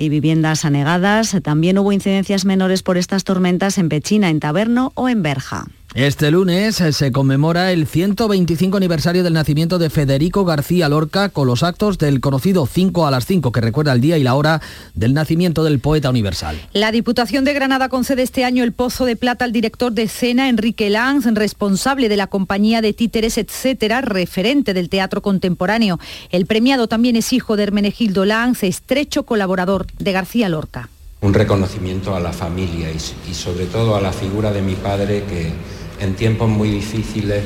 [0.00, 1.36] y viviendas anegadas.
[1.42, 5.66] También hubo incidencias menores por estas tormentas en Pechina, en Taberno o en Berja.
[5.94, 11.48] Este lunes eh, se conmemora el 125 aniversario del nacimiento de Federico García Lorca con
[11.48, 14.62] los actos del conocido 5 a las 5, que recuerda el día y la hora
[14.94, 16.56] del nacimiento del poeta universal.
[16.72, 20.48] La Diputación de Granada concede este año el Pozo de Plata al director de escena
[20.48, 25.98] Enrique Lanz, responsable de la compañía de títeres, etcétera, referente del teatro contemporáneo.
[26.30, 30.88] El premiado también es hijo de Hermenegildo Lanz, estrecho colaborador de García Lorca.
[31.20, 35.24] Un reconocimiento a la familia y, y sobre todo a la figura de mi padre
[35.24, 35.52] que
[36.00, 37.42] en tiempos muy difíciles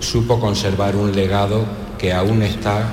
[0.00, 1.64] supo conservar un legado
[1.98, 2.84] que aún está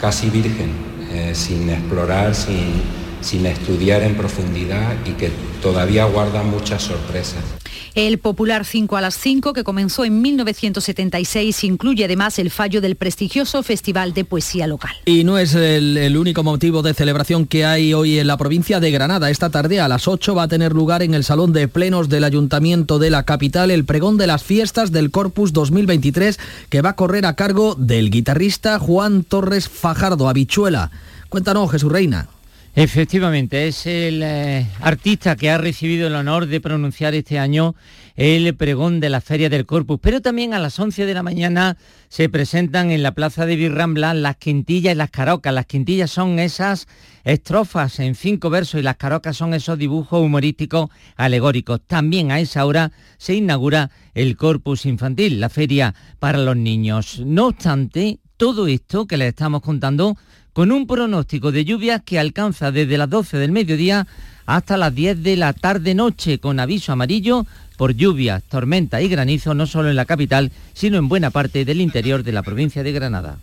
[0.00, 0.70] casi virgen,
[1.10, 2.82] eh, sin explorar, sin,
[3.20, 5.30] sin estudiar en profundidad y que
[5.62, 7.59] todavía guarda muchas sorpresas.
[7.94, 12.96] El popular 5 a las 5, que comenzó en 1976, incluye además el fallo del
[12.96, 14.92] prestigioso Festival de Poesía Local.
[15.06, 18.90] Y no es el, único motivo de celebración que hay hoy en la provincia de
[18.90, 19.30] Granada.
[19.30, 22.24] Esta tarde a las 8 va a tener lugar en el Salón de Plenos del
[22.24, 26.96] Ayuntamiento de la capital el pregón de las fiestas del Corpus 2023 que va a
[26.96, 30.90] correr a cargo del guitarrista Juan Torres Fajardo, Habichuela.
[31.28, 32.28] Cuéntanos, Jesús Reina.
[32.76, 37.74] Efectivamente, es el eh, artista que ha recibido el honor de pronunciar este año
[38.14, 41.76] el pregón de la Feria del Corpus, pero también a las 11 de la mañana
[42.08, 45.52] se presentan en la Plaza de Virrambla las quintillas y las carocas.
[45.52, 46.86] Las quintillas son esas
[47.24, 51.80] estrofas en cinco versos y las carocas son esos dibujos humorísticos alegóricos.
[51.86, 57.20] También a esa hora se inaugura el Corpus Infantil, la feria para los niños.
[57.24, 60.16] No obstante, todo esto que les estamos contando
[60.52, 64.06] con un pronóstico de lluvias que alcanza desde las 12 del mediodía
[64.46, 69.66] hasta las 10 de la tarde-noche, con aviso amarillo por lluvias, tormenta y granizo, no
[69.66, 73.38] solo en la capital, sino en buena parte del interior de la provincia de Granada.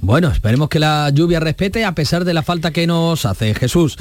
[0.00, 3.96] Bueno, esperemos que la lluvia respete a pesar de la falta que nos hace Jesús.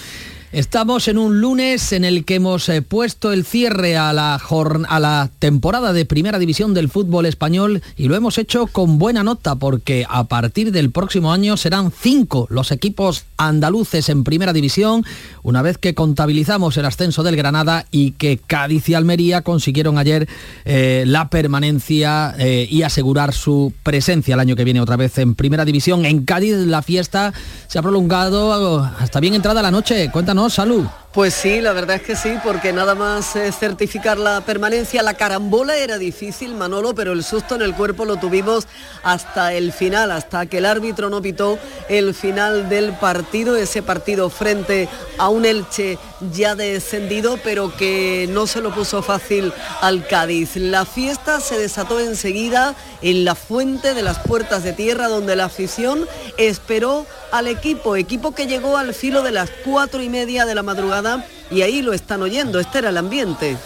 [0.53, 4.99] Estamos en un lunes en el que hemos eh, puesto el cierre a la, a
[5.01, 9.55] la temporada de primera división del fútbol español y lo hemos hecho con buena nota
[9.55, 15.03] porque a partir del próximo año serán cinco los equipos andaluces en primera división,
[15.43, 20.29] una vez que contabilizamos el ascenso del Granada y que Cádiz y Almería consiguieron ayer
[20.63, 25.35] eh, la permanencia eh, y asegurar su presencia el año que viene otra vez en
[25.35, 26.05] primera división.
[26.05, 27.33] En Cádiz la fiesta
[27.67, 30.09] se ha prolongado hasta bien entrada la noche.
[30.09, 30.51] Cuéntanos ¿no?
[30.51, 30.85] Salud.
[31.17, 35.15] Pues sí, la verdad es que sí, porque nada más eh, certificar la permanencia, la
[35.15, 38.67] carambola era difícil, Manolo, pero el susto en el cuerpo lo tuvimos
[39.01, 41.57] hasta el final, hasta que el árbitro no pitó
[41.89, 45.97] el final del partido, ese partido frente a un Elche
[46.33, 50.55] ya descendido, pero que no se lo puso fácil al Cádiz.
[50.57, 55.45] La fiesta se desató enseguida en la fuente de las puertas de tierra, donde la
[55.45, 60.55] afición esperó al equipo, equipo que llegó al filo de las cuatro y media de
[60.55, 63.57] la madrugada y ahí lo están oyendo, este era el ambiente.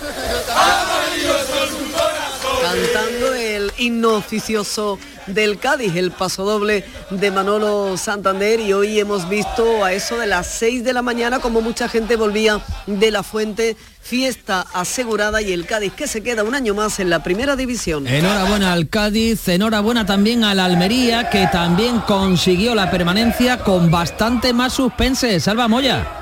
[2.62, 9.28] Cantando el himno oficioso del Cádiz, el paso doble de Manolo Santander y hoy hemos
[9.28, 13.24] visto a eso de las 6 de la mañana como mucha gente volvía de la
[13.24, 17.56] fuente, fiesta asegurada y el Cádiz que se queda un año más en la primera
[17.56, 18.08] división.
[18.08, 24.54] Enhorabuena al Cádiz, enhorabuena también a la Almería que también consiguió la permanencia con bastante
[24.54, 25.40] más suspense.
[25.40, 26.21] Salva Moya.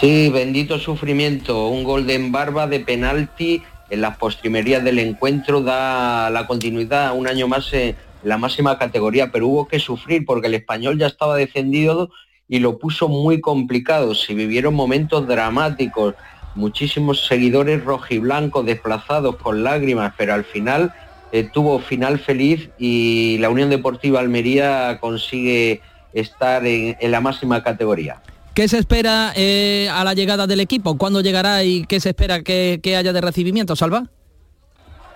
[0.00, 1.68] Sí, bendito sufrimiento.
[1.68, 7.28] Un gol de Barba de penalti en las postrimerías del encuentro da la continuidad un
[7.28, 11.36] año más en la máxima categoría, pero hubo que sufrir porque el español ya estaba
[11.36, 12.10] descendido
[12.48, 14.14] y lo puso muy complicado.
[14.14, 16.14] Se vivieron momentos dramáticos,
[16.54, 20.92] muchísimos seguidores rojiblancos desplazados con lágrimas, pero al final
[21.32, 25.80] eh, tuvo final feliz y la Unión Deportiva Almería consigue
[26.12, 28.22] estar en, la máxima categoría.
[28.54, 30.96] ¿Qué se espera eh, a la llegada del equipo?
[30.96, 34.04] ¿Cuándo llegará y qué se espera que, que haya de recibimiento, Salva?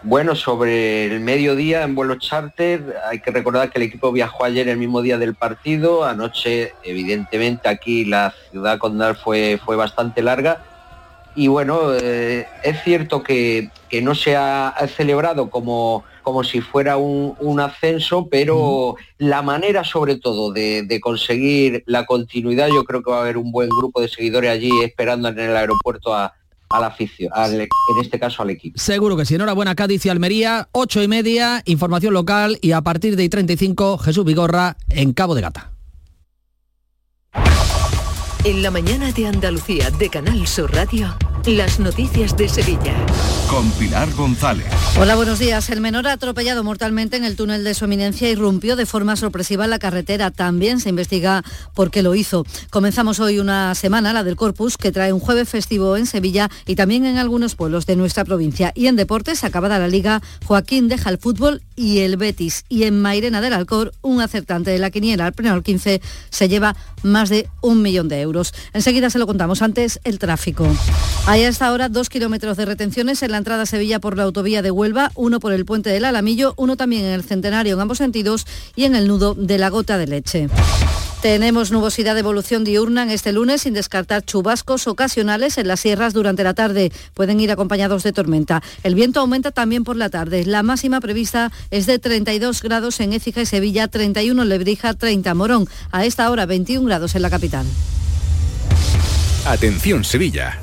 [0.03, 4.69] Bueno, sobre el mediodía en vuelo charter, hay que recordar que el equipo viajó ayer
[4.69, 6.05] el mismo día del partido.
[6.05, 10.65] Anoche, evidentemente, aquí la ciudad condal fue, fue bastante larga.
[11.39, 13.71] Y bueno, eh, es cierto que,
[14.03, 20.53] no se ha, celebrado como, como si fuera un, ascenso, pero la manera sobre todo
[20.53, 24.09] de, de, conseguir la continuidad, yo creo que va a haber un buen grupo de
[24.09, 26.35] seguidores allí esperando en el aeropuerto a,
[26.69, 27.67] a la afición, en
[28.03, 28.79] este caso al equipo.
[28.79, 29.37] Seguro que sí.
[29.37, 34.27] Enhorabuena Cádiz y Almería, 8 y media, información local y a partir de 35 Jesús
[34.27, 35.73] Vigorra en Cabo de Gata.
[38.45, 41.17] En la mañana de Andalucía de Canal Sur Radio.
[41.47, 42.95] Las noticias de Sevilla.
[43.49, 44.67] Con Pilar González.
[45.01, 45.71] Hola, buenos días.
[45.71, 49.17] El menor ha atropellado mortalmente en el túnel de su eminencia y irrumpió de forma
[49.17, 50.31] sorpresiva en la carretera.
[50.31, 51.43] También se investiga
[51.75, 52.45] por qué lo hizo.
[52.69, 56.75] Comenzamos hoy una semana, la del Corpus, que trae un jueves festivo en Sevilla y
[56.75, 58.73] también en algunos pueblos de nuestra provincia.
[58.75, 62.65] Y en deportes, acabada la liga, Joaquín deja el fútbol y el Betis.
[62.69, 66.77] Y en Mairena del Alcor, un acertante de la quiniela al pleno 15 se lleva
[67.03, 68.53] más de un millón de euros.
[68.75, 69.63] Enseguida se lo contamos.
[69.63, 70.67] Antes, el tráfico.
[71.29, 74.63] Hay hasta ahora dos kilómetros de retenciones en la entrada a Sevilla por la autovía
[74.63, 77.99] de Huelva, uno por el puente del Alamillo, uno también en el Centenario en ambos
[77.99, 80.49] sentidos y en el nudo de la gota de leche.
[81.21, 86.15] Tenemos nubosidad de evolución diurna en este lunes sin descartar chubascos ocasionales en las sierras
[86.15, 86.93] durante la tarde.
[87.13, 88.63] Pueden ir acompañados de tormenta.
[88.83, 90.47] El viento aumenta también por la tarde.
[90.47, 95.29] La máxima prevista es de 32 grados en Écija y Sevilla, 31 en Lebrija, 30
[95.29, 95.69] en Morón.
[95.93, 97.67] A esta hora 21 grados en la capital.
[99.45, 100.63] Atención Sevilla.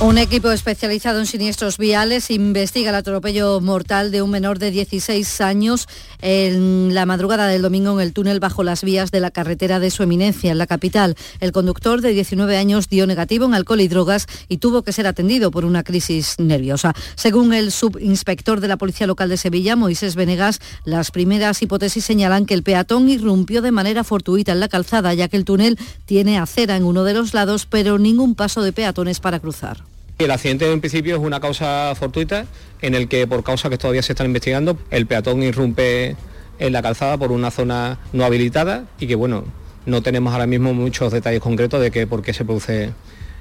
[0.00, 5.40] Un equipo especializado en siniestros viales investiga el atropello mortal de un menor de 16
[5.40, 5.88] años
[6.22, 9.90] en la madrugada del domingo en el túnel bajo las vías de la carretera de
[9.90, 11.16] su eminencia en la capital.
[11.40, 15.08] El conductor de 19 años dio negativo en alcohol y drogas y tuvo que ser
[15.08, 16.94] atendido por una crisis nerviosa.
[17.16, 22.46] Según el subinspector de la Policía Local de Sevilla, Moisés Venegas, las primeras hipótesis señalan
[22.46, 26.38] que el peatón irrumpió de manera fortuita en la calzada, ya que el túnel tiene
[26.38, 29.87] acera en uno de los lados, pero ningún paso de peatones para cruzar.
[30.18, 32.46] El accidente en principio es una causa fortuita
[32.82, 36.16] en el que por causa que todavía se están investigando, el peatón irrumpe
[36.58, 39.44] en la calzada por una zona no habilitada y que bueno,
[39.86, 42.92] no tenemos ahora mismo muchos detalles concretos de que por qué se produce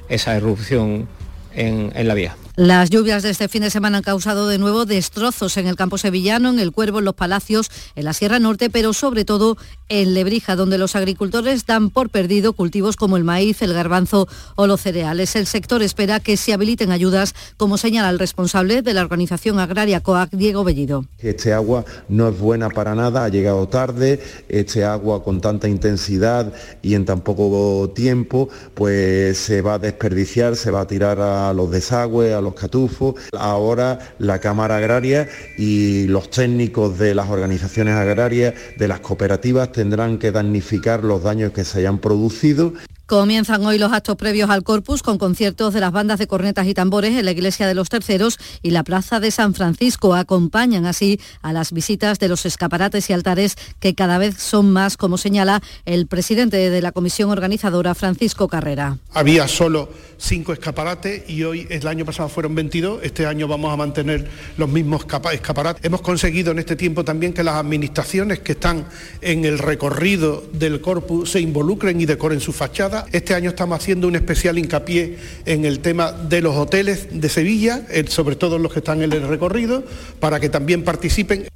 [0.08, 1.08] esa irrupción
[1.56, 2.36] en, en la vía.
[2.58, 6.00] Las lluvias de este fin de semana han causado de nuevo destrozos en el campo
[6.00, 9.58] sevillano, en el Cuervo, en los Palacios, en la Sierra Norte, pero sobre todo
[9.89, 14.65] en Lebrija, donde los agricultores dan por perdido cultivos como el maíz, el garbanzo o
[14.65, 15.36] los cereales.
[15.36, 20.02] El sector espera que se habiliten ayudas, como señala el responsable de la organización agraria
[20.02, 21.06] COAC, Diego Bellido.
[21.20, 26.52] Este agua no es buena para nada, ha llegado tarde, este agua con tanta intensidad
[26.82, 31.54] y en tan poco tiempo, pues se va a desperdiciar, se va a tirar a
[31.54, 33.15] los desagües, a catufos.
[33.33, 40.17] Ahora la Cámara Agraria y los técnicos de las organizaciones agrarias, de las cooperativas, tendrán
[40.17, 42.73] que damnificar los daños que se hayan producido
[43.08, 46.74] Comienzan hoy los actos previos al Corpus con conciertos de las bandas de cornetas y
[46.74, 50.13] tambores en la Iglesia de los Terceros y la Plaza de San Francisco.
[50.13, 54.98] Acompañan así a las visitas de los escaparates y altares que cada vez son más,
[54.98, 58.98] como señala el presidente de la comisión organizadora, Francisco Carrera.
[59.13, 63.78] Había solo cinco escaparates y hoy, el año pasado fueron 22, este año vamos a
[63.78, 65.86] mantener los mismos escaparates.
[65.86, 68.86] Hemos conseguido en este tiempo también que las administraciones que están
[69.22, 74.07] en el recorrido del Corpus se involucren y decoren su fachada este año estamos haciendo
[74.07, 78.79] un especial hincapié en el tema de los hoteles de Sevilla, sobre todo los que
[78.79, 79.83] están en el recorrido,
[80.19, 81.47] para que también participen.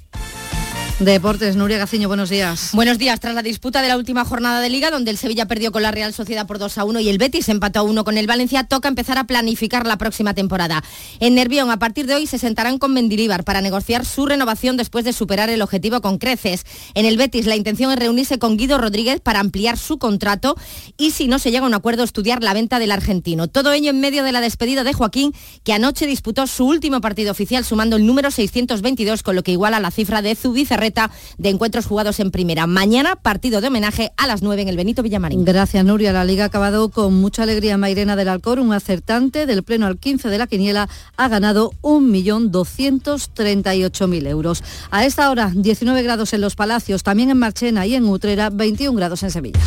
[1.04, 2.70] Deportes, Nuria Gaciño, buenos días.
[2.74, 3.18] Buenos días.
[3.18, 5.90] Tras la disputa de la última jornada de Liga, donde el Sevilla perdió con la
[5.90, 8.64] Real Sociedad por 2 a 1 y el Betis empató a 1 con el Valencia,
[8.64, 10.84] toca empezar a planificar la próxima temporada.
[11.18, 15.04] En Nervión, a partir de hoy, se sentarán con Mendilíbar para negociar su renovación después
[15.04, 16.64] de superar el objetivo con creces.
[16.94, 20.54] En el Betis, la intención es reunirse con Guido Rodríguez para ampliar su contrato
[20.98, 23.48] y, si no se llega a un acuerdo, estudiar la venta del argentino.
[23.48, 27.32] Todo ello en medio de la despedida de Joaquín, que anoche disputó su último partido
[27.32, 30.91] oficial sumando el número 622, con lo que iguala la cifra de Zubizarreta
[31.38, 32.66] de encuentro jugados en primera.
[32.66, 35.44] Mañana, partido de homenaje a las 9 en el Benito Villamarín.
[35.44, 36.12] Gracias, Nuria.
[36.12, 37.76] La Liga ha acabado con mucha alegría.
[37.78, 44.26] Mairena del Alcor, un acertante del pleno al 15 de la quiniela, ha ganado 1.238.000
[44.28, 44.62] euros.
[44.90, 48.96] A esta hora, 19 grados en Los Palacios, también en Marchena y en Utrera, 21
[48.96, 49.60] grados en Sevilla.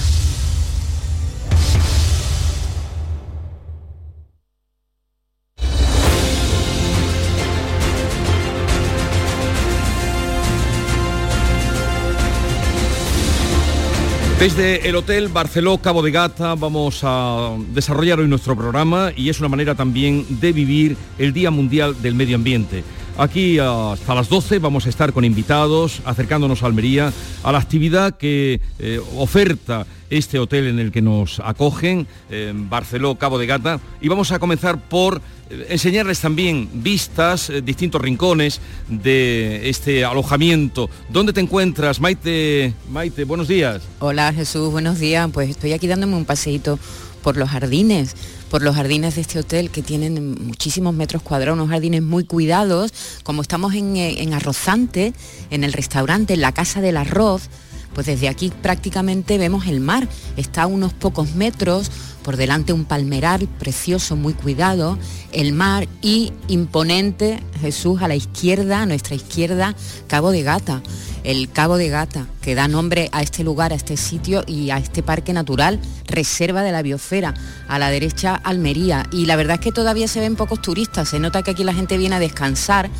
[14.45, 19.39] Desde el Hotel Barceló Cabo de Gata vamos a desarrollar hoy nuestro programa y es
[19.39, 22.83] una manera también de vivir el Día Mundial del Medio Ambiente.
[23.17, 27.13] Aquí hasta las 12 vamos a estar con invitados, acercándonos a Almería,
[27.43, 33.15] a la actividad que eh, oferta este hotel en el que nos acogen, en Barceló,
[33.15, 38.59] Cabo de Gata, y vamos a comenzar por eh, enseñarles también vistas, eh, distintos rincones
[38.89, 40.89] de este alojamiento.
[41.07, 42.73] ¿Dónde te encuentras, Maite?
[42.91, 43.81] Maite, buenos días.
[43.99, 45.29] Hola Jesús, buenos días.
[45.31, 46.77] Pues estoy aquí dándome un paseíto
[47.25, 48.15] por los jardines
[48.51, 52.93] por los jardines de este hotel que tienen muchísimos metros cuadrados, unos jardines muy cuidados,
[53.23, 55.11] como estamos en, eh, en Arrozante,
[55.49, 57.49] en el restaurante, en la Casa del Arroz,
[57.95, 61.89] pues desde aquí prácticamente vemos el mar, está a unos pocos metros,
[62.23, 64.99] por delante un palmeral precioso, muy cuidado,
[65.31, 69.75] el mar y imponente Jesús a la izquierda, a nuestra izquierda,
[70.07, 70.81] Cabo de Gata.
[71.23, 74.77] El Cabo de Gata, que da nombre a este lugar, a este sitio y a
[74.77, 77.33] este parque natural, reserva de la biosfera,
[77.67, 79.07] a la derecha Almería.
[79.11, 81.73] Y la verdad es que todavía se ven pocos turistas, se nota que aquí la
[81.73, 82.91] gente viene a descansar,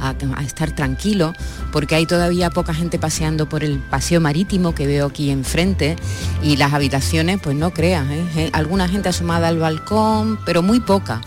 [0.00, 1.32] a, estar tranquilo,
[1.72, 5.96] porque hay todavía poca gente paseando por el paseo marítimo que veo aquí enfrente
[6.42, 8.50] y las habitaciones, pues no creas, ¿eh?
[8.52, 11.20] alguna gente asomada al balcón, pero muy poca.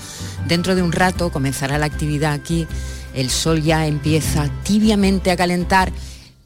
[0.48, 2.68] Dentro de un rato comenzará la actividad aquí,
[3.14, 5.92] el sol ya empieza tibiamente a calentar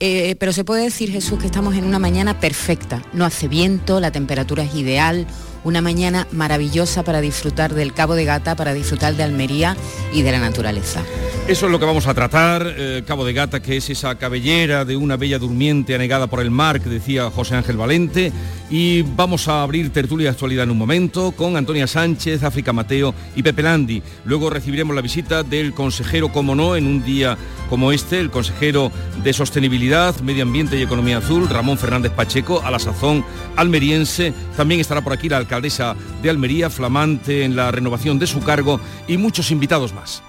[0.04, 3.04] eh, pero se puede decir, Jesús, que estamos en una mañana perfecta.
[3.14, 5.28] No hace viento, la temperatura es ideal,
[5.64, 9.76] una mañana maravillosa para disfrutar del Cabo de Gata, para disfrutar de Almería
[10.14, 11.04] y de la naturaleza.
[11.48, 14.86] Eso es lo que vamos a tratar, eh, Cabo de Gata, que es esa cabellera
[14.86, 18.32] de una bella durmiente anegada por el mar, que decía José Ángel Valente,
[18.70, 23.14] y vamos a abrir tertulia de actualidad en un momento con Antonia Sánchez, África Mateo
[23.36, 24.02] y Pepe Landi.
[24.24, 27.38] Luego recibiremos la visita del consejero, como no, en un día
[27.70, 28.92] como este, el consejero
[29.24, 34.34] de Sostenibilidad, Medio Ambiente y Economía Azul, Ramón Fernández Pacheco, a la sazón almeriense.
[34.56, 38.80] También estará por aquí la alcaldesa de Almería, flamante en la renovación de su cargo
[39.06, 40.24] y muchos invitados más.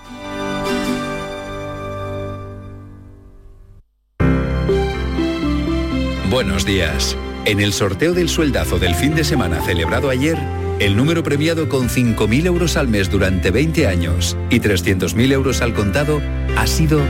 [6.28, 7.16] Buenos días.
[7.44, 10.36] En el sorteo del sueldazo del fin de semana celebrado ayer,
[10.80, 15.72] el número premiado con 5.000 euros al mes durante 20 años y 300.000 euros al
[15.72, 16.20] contado
[16.56, 17.00] ha sido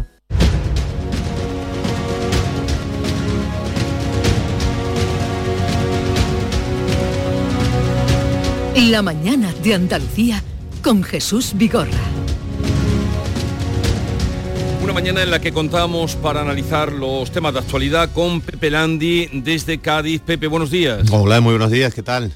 [8.89, 10.41] La mañana de Andalucía
[10.81, 11.91] con Jesús Vigorra.
[14.81, 19.29] Una mañana en la que contamos para analizar los temas de actualidad con Pepe Landi
[19.33, 20.21] desde Cádiz.
[20.21, 21.11] Pepe, buenos días.
[21.11, 22.33] Hola, muy buenos días, ¿qué tal?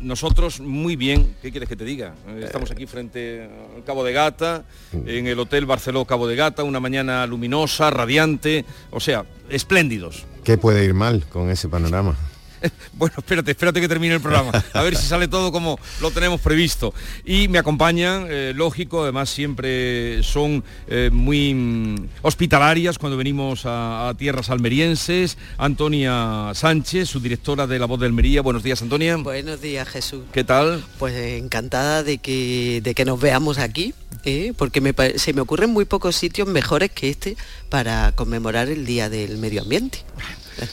[0.00, 2.16] Nosotros muy bien, ¿qué quieres que te diga?
[2.40, 4.64] Estamos aquí frente al Cabo de Gata,
[5.06, 10.24] en el Hotel Barceló Cabo de Gata, una mañana luminosa, radiante, o sea, espléndidos.
[10.42, 12.16] ¿Qué puede ir mal con ese panorama?
[12.94, 14.52] Bueno, espérate, espérate que termine el programa.
[14.72, 16.94] A ver si sale todo como lo tenemos previsto.
[17.24, 24.08] Y me acompañan, eh, lógico, además siempre son eh, muy mm, hospitalarias cuando venimos a,
[24.08, 25.36] a tierras almerienses.
[25.58, 28.42] Antonia Sánchez, su directora de La Voz de Almería.
[28.42, 29.16] Buenos días, Antonia.
[29.16, 30.24] Buenos días, Jesús.
[30.32, 30.84] ¿Qué tal?
[30.98, 33.94] Pues encantada de que, de que nos veamos aquí,
[34.24, 34.52] ¿eh?
[34.56, 37.36] porque me se me ocurren muy pocos sitios mejores que este
[37.68, 40.04] para conmemorar el Día del Medio Ambiente.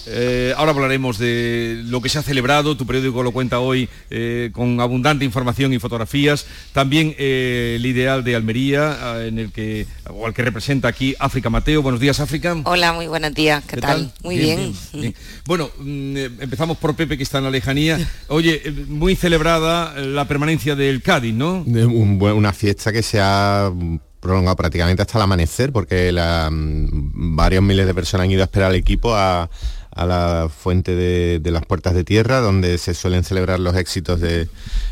[0.08, 4.50] Eh, ahora hablaremos de lo que se ha celebrado, tu periódico lo cuenta hoy eh,
[4.54, 6.46] con abundante información y fotografías.
[6.74, 11.16] También eh, el ideal de Almería, ah, en el que, o al que representa aquí
[11.20, 11.82] África Mateo.
[11.82, 12.56] Buenos días, África.
[12.66, 13.64] Hola, muy buenos días.
[13.66, 14.12] ¿Qué, tal?
[14.24, 14.58] Muy bien.
[14.60, 15.16] bien, bien.
[15.46, 18.00] Bueno, mm, eh, empezamos por Pepe, que está en la lejanía.
[18.28, 21.64] Oye, eh, muy celebrada la permanencia del Cádiz, ¿no?
[21.66, 23.72] De un buen- una fiesta que se ha
[24.20, 28.70] prolongado prácticamente hasta el amanecer porque mm, varios miles de personas han ido a esperar
[28.70, 29.50] al equipo a,
[29.96, 34.48] la fuente de, las puertas de tierra donde se suelen celebrar los éxitos de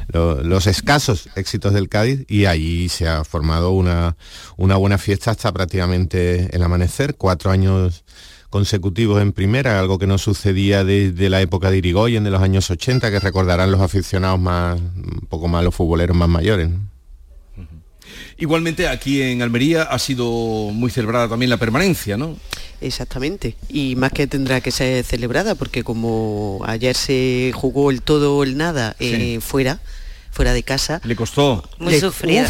[0.10, 4.18] lo- los escasos éxitos del Cádiz y allí se ha formado una,
[4.58, 8.04] una buena fiesta hasta prácticamente el amanecer cuatro años
[8.50, 12.70] consecutivos en primera, algo que no sucedía desde la época de Irigoyen de los años
[12.72, 16.70] 80, que recordarán los aficionados más, un poco más los futboleros más mayores.
[18.40, 20.26] Igualmente aquí en Almería ha sido
[20.72, 22.38] muy celebrada también la permanencia, ¿no?
[22.82, 23.56] Exactamente.
[23.70, 28.44] Y más que tendrá que ser celebrada, porque como ayer se jugó el todo o
[28.44, 29.80] el nada eh, fuera,
[30.32, 31.02] fuera de casa.
[31.04, 31.68] Le costó.
[31.80, 32.44] Muy le- sufrida.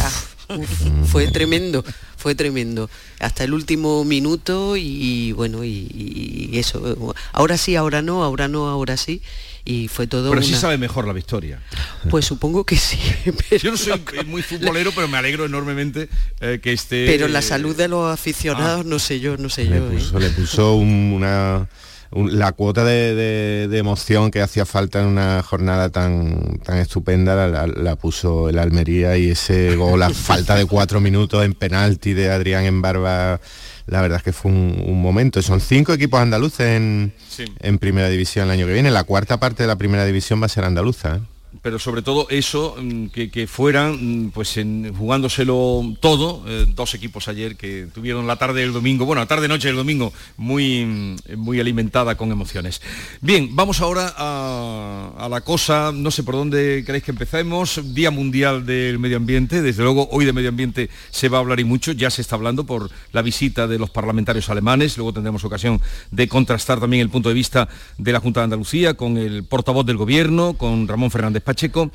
[0.49, 1.85] uf, uf, fue tremendo,
[2.18, 2.89] fue tremendo.
[3.20, 7.15] Hasta el último minuto y, bueno, y, y eso.
[7.32, 9.22] Ahora sí, ahora no, ahora no, ahora sí.
[9.63, 11.61] Y fue todo Pero sí sabe mejor la victoria.
[12.09, 12.97] Pues supongo que sí.
[13.61, 16.07] Yo no soy eh, muy futbolero, pero me alegro enormemente
[16.39, 17.05] eh, que esté...
[17.05, 19.88] Pero la salud de los aficionados, no sé yo, no sé Le yo.
[19.91, 19.95] ¿eh?
[19.95, 21.68] puso, le puso un- una
[22.11, 26.77] un- la cuota de, de- de emoción que hacía falta en una jornada tan tan
[26.77, 31.43] estupenda la, la- la puso el Almería y ese gol a falta de cuatro minutos
[31.45, 33.39] en penalti de Adrián en Barba
[33.87, 37.45] la verdad es que fue un, un momento son cinco equipos andaluces en, Sí.
[37.59, 40.45] en primera división el año que viene la cuarta parte de la primera división va
[40.47, 41.19] a ser andaluza ¿eh?
[41.61, 44.59] Pero sobre todo eso, mm, que, fueran mm, pues
[44.97, 49.67] jugándoselo todo, eh, dos equipos ayer que tuvieron la tarde del domingo, bueno, la tarde-noche
[49.67, 52.81] del domingo muy, mm, muy alimentada con emociones.
[53.21, 58.11] Bien, vamos ahora a, a la cosa, no sé por dónde queréis que empecemos, Día
[58.11, 61.63] Mundial del Medio Ambiente, desde luego hoy de medio ambiente se va a hablar y
[61.63, 65.81] mucho, ya se está hablando por la visita de los parlamentarios alemanes, luego tendremos ocasión
[66.11, 67.67] de contrastar también el punto de vista
[67.97, 71.91] de la Junta de Andalucía con el portavoz del gobierno, con Ramón Fernández Pacheco.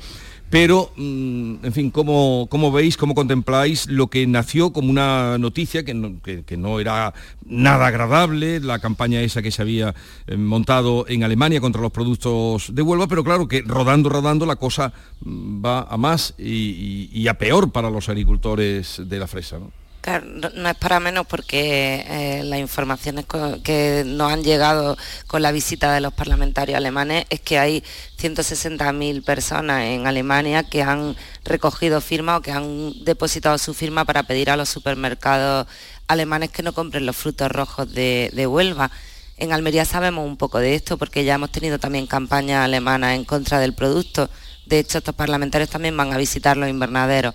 [0.49, 5.83] Pero, mm, en fin, ¿cómo, cómo veis, cómo contempláis lo que nació como una noticia
[5.83, 7.11] que no, que- no era
[7.43, 9.95] nada agradable, la campaña esa que se había
[10.27, 14.57] eh, montado en Alemania contra los productos de Huelva, pero claro que rodando, rodando la
[14.57, 19.25] cosa mm, va a más y, y- y a peor para los agricultores de la
[19.25, 19.57] fresa.
[19.57, 19.71] ¿no?
[20.05, 23.25] No, es para menos porque eh, las informaciones
[23.63, 24.97] que nos han llegado
[25.27, 27.85] con la visita de los parlamentarios alemanes es que hay
[28.19, 34.23] 160.000 personas en Alemania que han recogido firmas o que han depositado su firma para
[34.23, 35.67] pedir a los supermercados
[36.07, 38.91] alemanes que no compren los frutos rojos de, de Huelva.
[39.37, 43.23] En Almería sabemos un poco de esto porque ya hemos tenido también campañas alemanas en
[43.23, 44.29] contra del producto.
[44.65, 47.33] De hecho, estos parlamentarios también van a visitar los invernaderos.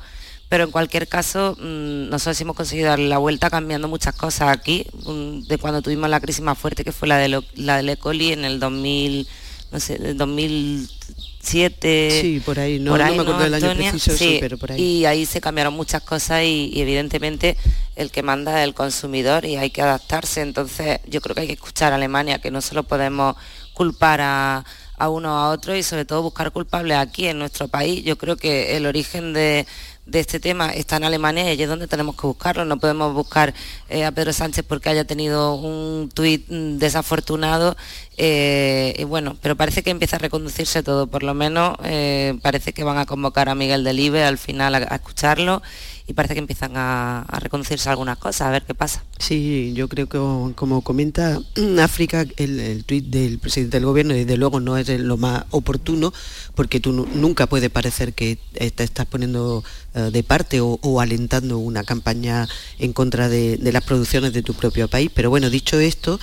[0.49, 4.87] Pero en cualquier caso, mm, nosotros hemos conseguido darle la vuelta cambiando muchas cosas aquí,
[5.05, 7.91] mm, de cuando tuvimos la crisis más fuerte, que fue la, de lo- la del
[7.91, 7.97] E.
[7.99, 9.29] coli en el 2000,
[9.71, 12.21] no sé, el 2007.
[12.21, 14.83] Sí, por ahí, no- no me acuerdo del año preciso, Sí, pero por ahí.
[14.83, 17.57] Y ahí se cambiaron muchas cosas y, y evidentemente
[17.97, 20.41] el que manda es el consumidor y hay que adaptarse.
[20.41, 23.37] Entonces yo creo que hay que escuchar a Alemania, que no solo podemos
[23.73, 24.65] culpar a,
[24.97, 28.05] a uno o a otro y sobre todo buscar culpables aquí en nuestro país.
[28.05, 29.67] Yo creo que el origen de,
[30.09, 32.65] de este tema está en Alemania y allí es donde tenemos que buscarlo.
[32.65, 33.55] No podemos buscar
[33.89, 37.77] eh, a Pedro Sánchez porque haya tenido un tuit mm, desafortunado.
[38.17, 41.07] eh, y bueno, pero parece que empieza a reconducirse todo.
[41.07, 44.79] Por lo menos eh, parece que van a convocar a Miguel Delibes al final a,
[44.95, 45.63] escucharlo
[46.07, 49.05] y parece que empiezan a, a reconocerse algunas cosas, a ver qué pasa.
[49.19, 50.19] Sí, yo creo que
[50.55, 51.39] como comenta
[51.83, 56.15] África, el, el tuit del presidente del gobierno desde luego no es lo más oportuno
[56.55, 58.39] porque tú nunca puede parecer que
[58.75, 59.63] te estás poniendo
[59.95, 62.47] de parte o, alentando una campaña
[62.79, 65.11] en contra de, las producciones de tu propio país.
[65.13, 66.21] Pero bueno, dicho esto,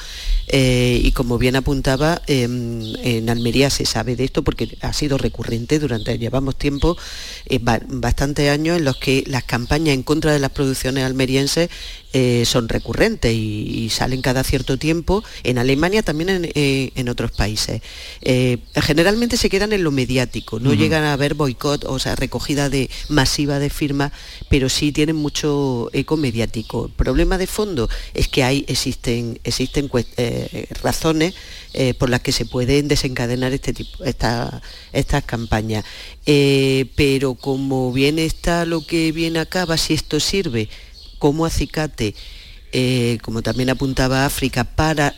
[0.48, 5.18] eh, y como bien apuntaba, em, en Almería se sabe de esto porque ha sido
[5.18, 6.98] recurrente durante, llevamos tiempo,
[7.48, 11.70] eh, bastantes años en los que las campañas en contra de las producciones almerienses
[12.46, 17.82] son recurrentes y, salen cada cierto tiempo, en Alemania también en, en otros países.
[18.76, 22.90] generalmente se quedan en lo mediático, no llegan a haber boicot, o sea, recogida de,
[23.10, 24.12] masiva de firmas,
[24.50, 26.86] pero sí tienen mucho eco mediático.
[26.86, 31.34] El problema de fondo es que hay, existen, existen eh, razones
[31.74, 35.86] eh, por las que se pueden desencadenar este tipo, estas campañas.
[36.26, 40.70] Eh, pero como bien está lo que viene acaba, si esto sirve
[41.26, 42.14] como acicate,
[43.24, 45.16] como también apuntaba África, para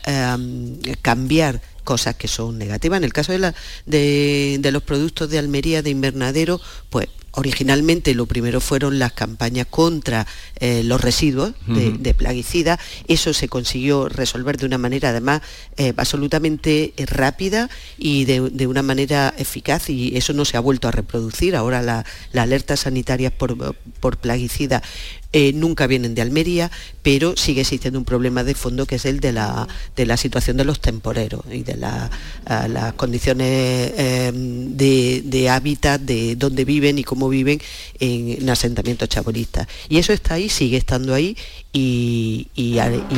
[1.02, 2.96] cambiar cosas que son negativas.
[2.96, 3.54] En el caso de, la,
[3.84, 10.26] de, los productos de Almería de invernadero, pues originalmente lo primero fueron las campañas contra
[10.60, 12.80] eh, los residuos de, plaguicidas.
[13.06, 15.42] Eso se consiguió resolver de una manera además
[15.76, 20.88] eh, absolutamente eh, rápida y de, una manera eficaz y eso no se ha vuelto
[20.88, 21.54] a reproducir.
[21.54, 24.82] Ahora las la alertas sanitarias por, por plaguicidas
[25.32, 26.70] eh, nunca vienen de Almería,
[27.02, 30.56] pero sigue existiendo un problema de fondo que es el de la, de la situación
[30.56, 37.28] de los temporeros y de las condiciones em, de, hábitat, de dónde viven y cómo
[37.28, 37.60] viven
[38.00, 39.68] en, asentamientos chabolistas.
[39.90, 41.36] Y eso está ahí, sigue estando ahí
[41.74, 42.48] y,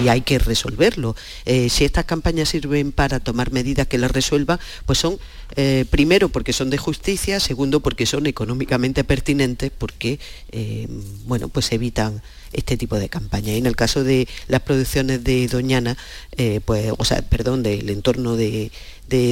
[0.09, 1.15] hay que resolverlo.
[1.47, 5.19] Eh, si estas campañas sirven para tomar medidas que las resuelvan, pues son,
[5.57, 10.19] eh, primero, porque son de justicia, segundo, porque son económicamente pertinentes, porque,
[10.53, 12.23] em, bueno, pues evitan
[12.53, 13.53] este tipo de campaña.
[13.53, 15.97] Y en el caso de las producciones de Doñana,
[16.37, 18.71] eh, pues, o sea, perdón, del entorno de,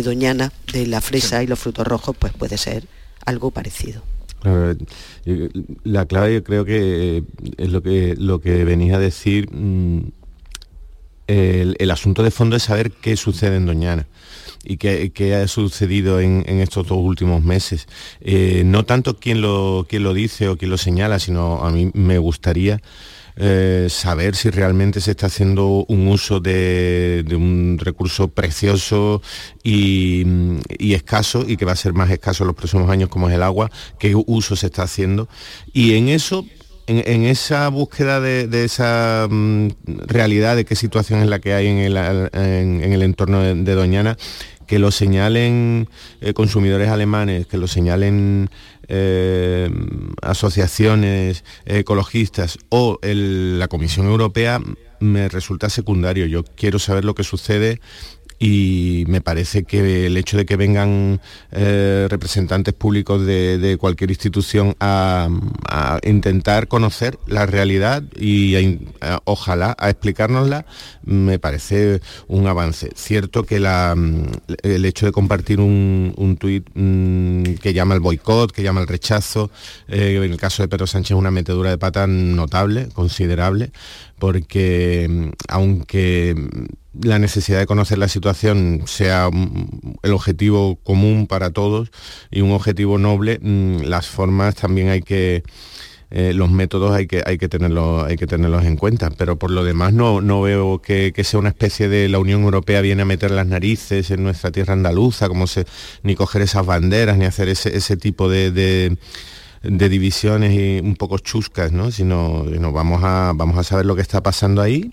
[0.03, 2.87] Doñana, de la fresa y los frutos rojos, pues puede ser
[3.25, 4.03] algo parecido.
[5.85, 7.25] La clave yo creo que
[7.57, 10.11] es lo que, lo que venía a decir, mm,
[11.27, 14.07] el, asunto de fondo es saber qué sucede en Doñana
[14.65, 17.87] y qué, ha sucedido en, estos dos últimos meses.
[18.21, 21.91] Eh, no tanto quién lo, quién lo dice o quién lo señala, sino a mí
[21.95, 22.81] me gustaría
[23.41, 29.23] eh, saber si realmente se está haciendo un uso de, un recurso precioso
[29.63, 30.27] y,
[30.93, 33.45] escaso y que va a ser más escaso en los próximos años como es el
[33.45, 35.29] agua, qué uso se está haciendo.
[35.73, 36.47] Y en eso
[36.89, 39.69] en, esa búsqueda de, esa mm,
[40.07, 44.17] realidad, de qué situación es la que hay en el, entorno de, Doñana,
[44.67, 45.89] que lo señalen
[46.21, 48.49] eh, consumidores alemanes, que lo señalen
[48.89, 49.71] eh,
[50.23, 54.61] asociaciones ecologistas o la Comisión Europea,
[55.01, 56.27] me resulta secundario.
[56.27, 57.81] Yo quiero saber lo que sucede
[58.39, 61.21] y me parece que el hecho de que vengan
[61.51, 65.29] eh, representantes públicos de, cualquier institución a,
[66.03, 68.79] intentar conocer la realidad y
[69.25, 70.67] ojalá a explicárnosla,
[71.05, 72.91] me parece un avance.
[72.95, 78.63] Cierto que el hecho de compartir un, un tuit mm, que llama al boicot, que
[78.63, 79.51] llama al rechazo,
[79.89, 83.73] eh, en el caso de Pedro Sánchez una metedura de pata notable, considerable,
[84.19, 86.35] porque aunque
[87.01, 89.31] la necesidad de conocer la situación sea
[90.03, 91.91] el objetivo común para todos
[92.31, 95.43] y un objetivo noble, mm, las formas también hay que,
[96.11, 99.51] eh, los métodos hay que, hay, que tenerlos, hay que tenerlos en cuenta, pero por
[99.51, 103.05] lo demás no, no veo que, sea una especie de la Unión Europea viene a
[103.05, 105.67] meter las narices en nuestra tierra andaluza, como se,
[106.03, 108.97] ni coger esas banderas, ni hacer ese, tipo de, de,
[109.63, 111.91] divisiones y un poco chuscas, ¿no?
[111.91, 114.93] sino, sino vamos, a, vamos a saber lo que está pasando ahí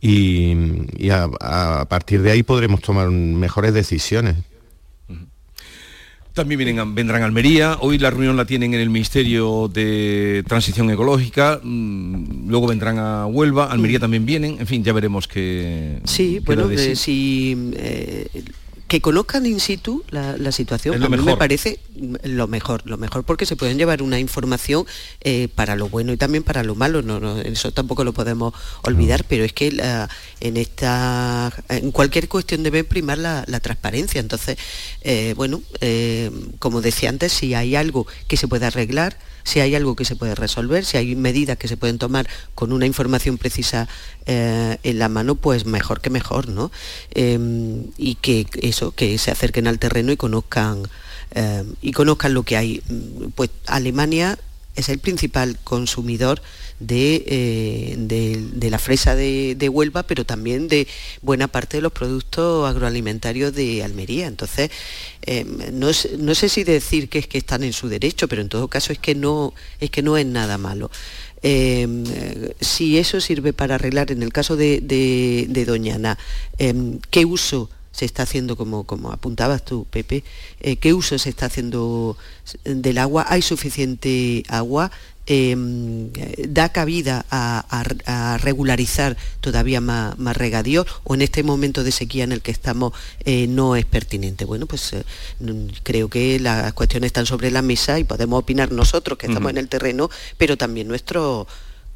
[0.00, 4.36] y, a, partir de ahí podremos tomar mejores decisiones.
[6.32, 10.88] También vienen, vendrán a Almería, hoy la reunión la tienen en el Ministerio de Transición
[10.88, 15.98] Ecológica, mm, luego vendrán a Huelva, Almería también vienen, en fin, ya veremos qué...
[16.04, 18.28] Sí, bueno, eh, si eh,
[18.90, 21.78] que conozcan in situ la, situación, a mí me parece
[22.24, 24.84] lo mejor, lo mejor porque se pueden llevar una información
[25.20, 29.22] eh, para lo bueno y también para lo malo, no, eso tampoco lo podemos olvidar,
[29.28, 29.68] pero es que
[30.40, 34.20] en esta en cualquier cuestión debe primar la, transparencia.
[34.20, 34.58] Entonces,
[35.02, 39.74] eh, bueno, eh, como decía antes, si hay algo que se puede arreglar, si hay
[39.74, 43.38] algo que se puede resolver, si hay medidas que se pueden tomar con una información
[43.38, 43.88] precisa
[44.26, 46.70] eh, en la mano, pues mejor que mejor, ¿no?
[47.12, 50.82] Em, y que eso, que se acerquen al terreno y conozcan,
[51.32, 52.82] em, y conozcan lo que hay.
[53.34, 54.38] Pues Alemania
[54.76, 56.42] es el principal consumidor
[56.78, 60.86] de, de, la fresa de, Huelva, pero también de
[61.22, 64.26] buena parte de los productos agroalimentarios de Almería.
[64.26, 64.70] Entonces,
[65.72, 68.68] no, no, sé si decir que es que están en su derecho, pero en todo
[68.68, 70.90] caso es que no es, que no es nada malo.
[71.42, 72.04] Em,
[72.60, 76.18] si eso sirve para arreglar, en el caso de, Doñana,
[77.10, 77.70] ¿qué uso
[78.00, 80.24] se está haciendo, como, como apuntabas tú, Pepe,
[80.60, 82.16] eh, qué uso se está haciendo
[82.64, 83.26] del agua?
[83.28, 84.90] ¿Hay suficiente agua?
[85.26, 86.10] Em,
[86.48, 92.40] da cabida a, regularizar todavía más, regadíos o en este momento de sequía en el
[92.40, 92.94] que estamos
[93.26, 94.46] eh, no es pertinente.
[94.46, 95.04] Bueno, pues eh,
[95.82, 99.58] creo que las cuestiones están sobre la mesa y podemos opinar nosotros que estamos en
[99.58, 101.46] el terreno, pero también nuestros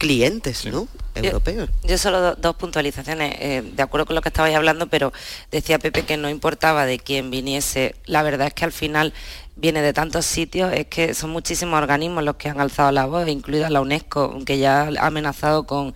[0.05, 0.87] clientes ¿no?
[1.15, 1.71] europeos.
[1.83, 5.15] Yo, solo dos puntualizaciones, eh, de acuerdo con lo que estabais hablando, pero
[5.51, 7.95] decía Pepe que no importaba de quién viniese.
[8.05, 9.15] La verdad es que al final
[9.57, 13.27] viene de tantos sitios, es que son muchísimos organismos los que han alzado la voz,
[13.29, 15.95] incluida la UNESCO, que ya ha amenazado con,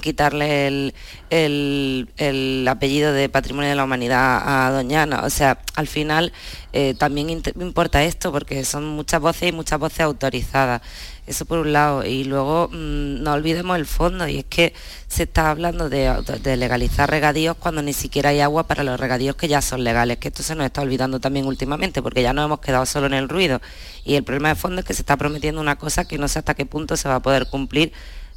[0.00, 0.92] quitarle
[1.30, 5.22] el, apellido de Patrimonio de la Humanidad a Doñana.
[5.24, 6.32] O sea, al final
[6.72, 10.82] eh, también importa esto porque son muchas voces y muchas voces autorizadas.
[11.26, 12.04] Eso por un lado.
[12.04, 14.74] Y luego mm, no olvidemos el fondo, y es que
[15.06, 19.48] se está hablando de, legalizar regadíos cuando ni siquiera hay agua para los regadíos que
[19.48, 22.60] ya son legales, que esto se nos está olvidando también últimamente, porque ya no hemos
[22.60, 23.60] quedado solo en el ruido.
[24.04, 26.40] Y el problema de fondo es que se está prometiendo una cosa que no sé
[26.40, 27.92] hasta qué punto se va a poder cumplir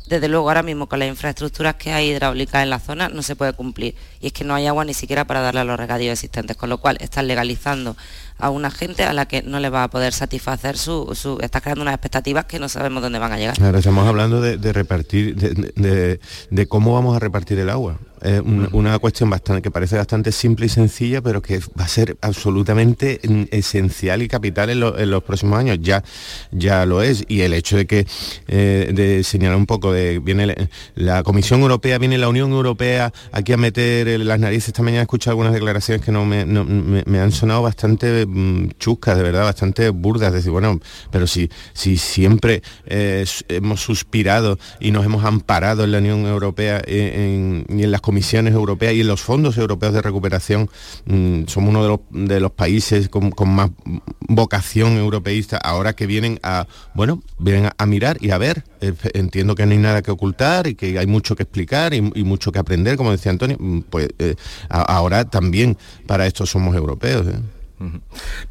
[0.08, 3.36] desde luego ahora mismo con las infraestructuras que hay hidráulicas en la zona no se
[3.36, 3.96] puede cumplir.
[4.24, 6.70] Y es que no hay agua ni siquiera para darle a los regadíos existentes, con
[6.70, 7.98] lo cual están legalizando
[8.38, 11.62] a una gente a la que no le va a poder satisfacer su, su está
[11.62, 13.56] creando unas expectativas que no sabemos dónde van a llegar.
[13.62, 18.00] Ahora estamos hablando de, repartir, de, cómo vamos a repartir el agua.
[18.22, 22.16] Es una cuestión bastante, que parece bastante simple y sencilla, pero que va a ser
[22.22, 23.20] absolutamente
[23.52, 25.80] esencial y capital en, los próximos años.
[25.82, 26.06] Ya,
[26.52, 27.26] ya lo es.
[27.28, 28.08] Y el hecho de que,
[28.48, 33.52] eh, de señalar un poco, de viene la Comisión Europea, viene la Unión Europea aquí
[33.52, 34.70] a meter las narices.
[34.70, 39.24] Esta mañana he escuchado algunas declaraciones que no me, han sonado bastante Mm, chuscas, de
[39.24, 40.80] verdad, bastante burdas, decir, bueno,
[41.12, 46.82] pero si, si siempre eh, hemos suspirado y nos hemos amparado en la Unión Europea
[46.88, 50.70] y en las comisiones europeas y en los fondos europeos de recuperación,
[51.06, 53.72] mm, somos uno de los, países con, más
[54.20, 59.56] vocación europeísta, ahora que vienen a, bueno, vienen a, mirar y a ver, eh, entiendo
[59.56, 62.60] que no hay nada que ocultar y que hay mucho que explicar y, mucho que
[62.60, 64.36] aprender, como decía Antonio, mm, pues eh,
[64.70, 67.26] ahora también para esto somos europeos.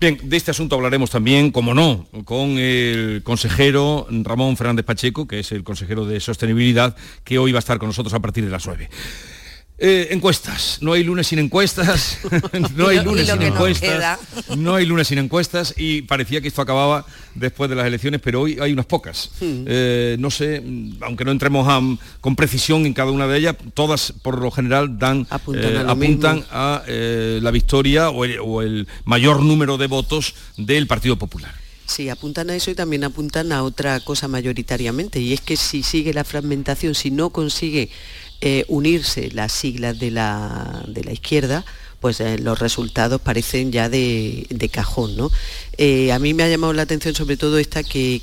[0.01, 5.41] Bien, de este asunto hablaremos también, como no, con el consejero Ramón Fernández Pacheco, que
[5.41, 8.51] es el consejero de Sostenibilidad, que hoy va a estar con nosotros a partir de
[8.51, 8.89] las 9.
[9.85, 10.79] Eh, encuestas.
[10.81, 12.19] No hay lunes sin encuestas.
[12.77, 14.21] no hay lunes sin encuestas.
[14.57, 17.05] No hay lunes sin encuestas y parecía que esto acababa
[17.35, 19.31] después de las elecciones, pero hoy hay unas pocas.
[19.41, 19.65] Hmm.
[19.67, 20.63] Eh, no sé,
[21.01, 21.67] aunque no entremos
[22.21, 27.41] con precisión en cada una de ellas, todas por lo general dan apuntan a, eh,
[27.43, 28.25] la victoria o
[28.63, 31.53] el mayor número de votos del Partido Popular.
[31.93, 35.83] Sí, apuntan a eso y también apuntan a otra cosa mayoritariamente, y es que si
[35.83, 37.91] sigue la fragmentación, si no consigue
[38.45, 41.65] eh, unirse las siglas de la, de la izquierda,
[42.01, 45.17] pues eh, los resultados parecen ya de, cajón.
[45.17, 45.31] ¿no?
[45.79, 48.21] Eh, a mí me ha llamado la atención sobre todo esta que,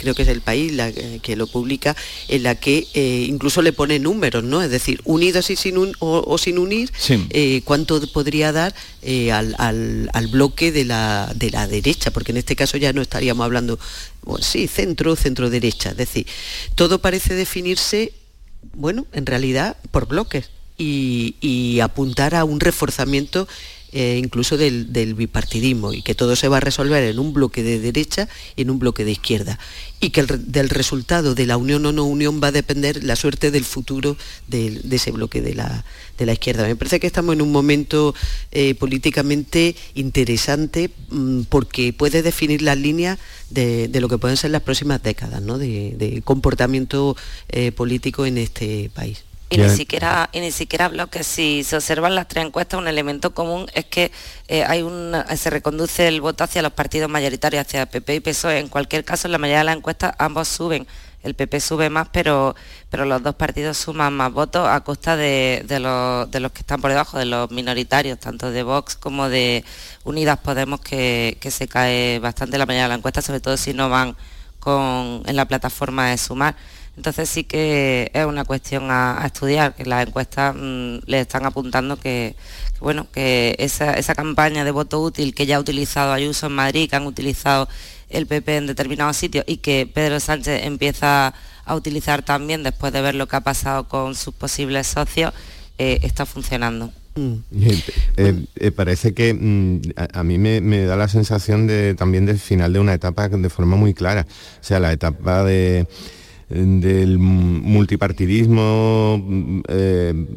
[0.00, 1.94] creo que es el país la, que lo publica,
[2.26, 2.88] en la que
[3.28, 4.60] incluso le pone números, ¿no?
[4.60, 6.90] Es decir, unidos y sin o, sin unir,
[7.64, 8.74] cuánto podría dar
[9.30, 13.78] al, bloque de la, de la derecha, porque en este caso ya no estaríamos hablando,
[14.40, 15.90] sí, centro, centro derecha.
[15.90, 16.26] Es decir,
[16.74, 18.12] todo parece definirse
[18.74, 23.48] bueno, en realidad por bloques y, apuntar a un reforzamiento
[23.98, 27.78] eh, incluso del, bipartidismo y que todo se va a resolver en un bloque de
[27.78, 29.58] derecha y en un bloque de izquierda
[30.00, 33.50] y que del resultado de la unión o no unión va a depender la suerte
[33.50, 34.18] del futuro
[34.48, 35.82] de, ese bloque de la,
[36.30, 36.66] izquierda.
[36.66, 38.14] Me parece que estamos en un momento
[38.52, 43.18] eh, políticamente interesante mm, porque puede definir las líneas
[43.48, 47.16] de, lo que pueden ser las próximas décadas de, comportamiento
[47.48, 49.24] eh, político en este país.
[49.48, 53.32] Y ni, siquiera, y ni siquiera que si se observan las tres encuestas, un elemento
[53.32, 54.10] común es que
[54.48, 58.58] eh, hay un, se reconduce el voto hacia los partidos mayoritarios, hacia PP y PSOE.
[58.58, 60.86] En cualquier caso, en la mayoría de las encuestas ambos suben.
[61.22, 62.54] El PP sube más, pero,
[62.90, 66.80] pero los dos partidos suman más votos a costa de, los, de los que están
[66.80, 69.64] por debajo, de los minoritarios, tanto de Vox como de
[70.04, 73.74] Unidas Podemos, que, que se cae bastante la mayoría de las encuestas, sobre todo si
[73.74, 74.16] no van
[74.60, 76.56] con, en la plataforma de sumar.
[76.96, 81.98] Entonces sí que es una cuestión a, estudiar, que las encuestas mm, le están apuntando
[81.98, 82.34] que,
[82.80, 86.96] bueno, que esa, campaña de voto útil que ya ha utilizado Ayuso en Madrid, que
[86.96, 87.68] han utilizado
[88.08, 91.34] el PP en determinados sitios y que Pedro Sánchez empieza
[91.64, 95.34] a utilizar también después de ver lo que ha pasado con sus posibles socios,
[95.78, 96.92] eh, está funcionando.
[97.16, 97.34] Mm.
[98.16, 99.80] Eh, eh, parece que mm,
[100.12, 103.76] a, mí me, da la sensación de también del final de una etapa de forma
[103.76, 104.26] muy clara.
[104.60, 105.86] O sea, la etapa de
[106.48, 109.20] del multipartidismo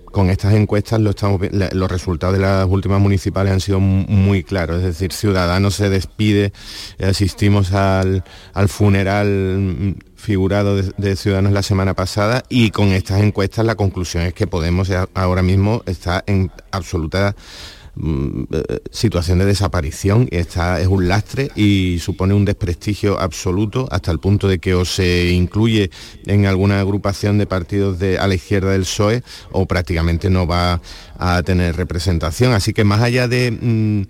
[0.05, 4.77] con estas encuestas los resultados de las últimas municipales han sido muy claros.
[4.77, 6.51] Es decir Ciudadanos se despide
[6.99, 13.75] asistimos al, al funeral figurado de, Ciudadanos la semana pasada y con estas encuestas la
[13.75, 17.35] conclusión es que Podemos ahora mismo está en absoluta
[17.99, 23.87] mm, eh, situación de desaparición y está, es un lastre y supone un desprestigio absoluto
[23.91, 25.91] hasta el punto de que o se incluye
[26.25, 30.81] en alguna agrupación de partidos de, a la izquierda del PSOE o prácticamente no va
[31.17, 32.53] a tener representación.
[32.53, 34.03] Así que más allá de, mm,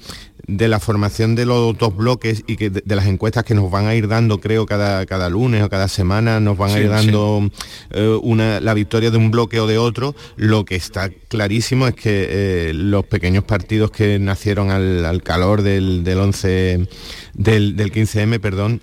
[0.49, 3.85] de la formación de los dos bloques y que de, las encuestas que nos van
[3.85, 7.49] a ir dando, creo, cada, cada lunes o cada semana, nos van a ir dando
[7.91, 11.93] eh, una, la victoria de un bloque o de otro, lo que está clarísimo es
[11.93, 16.87] que eh, los pequeños partidos que nacieron al, calor del, 11,
[17.33, 18.81] del, 15M, perdón,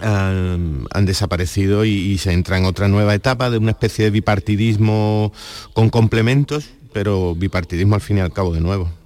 [0.00, 5.32] han, desaparecido y, y, se entra en otra nueva etapa de una especie de bipartidismo
[5.74, 9.01] con complementos, pero bipartidismo al fin y al cabo de nuevo.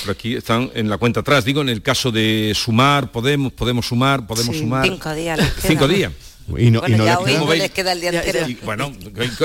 [0.00, 3.86] Pero aquí están en la cuenta atrás, digo, en el caso de sumar, podemos, podemos
[3.86, 4.84] sumar, podemos sumar.
[4.84, 5.40] Cinco días.
[5.60, 6.12] Cinco días.
[6.56, 8.48] Y no, bueno, ya hoy no les queda el día entero.
[8.48, 8.90] Y, bueno,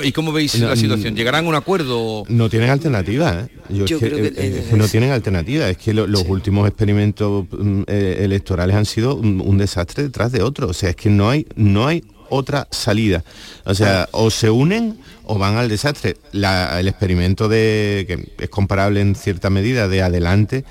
[0.03, 1.15] ¿y cómo veis la situación?
[1.15, 2.23] ¿Llegarán a un acuerdo?
[2.29, 3.47] No tienen alternativa.
[3.69, 5.67] Yo, creo que, no tienen alternativa.
[5.67, 10.69] Es que los últimos experimentos mm, eh, electorales han sido un, desastre detrás de otro.
[10.69, 13.23] O sea, es que no hay, no hay otra salida.
[13.65, 16.17] O sea, o se unen o van al desastre.
[16.33, 20.65] el experimento de, que es comparable en cierta medida de adelante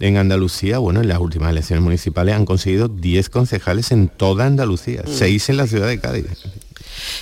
[0.00, 5.04] en Andalucía, bueno, en las últimas elecciones municipales han conseguido 10 concejales en toda Andalucía,
[5.06, 5.52] 6 mm.
[5.52, 6.26] en la ciudad de Cádiz.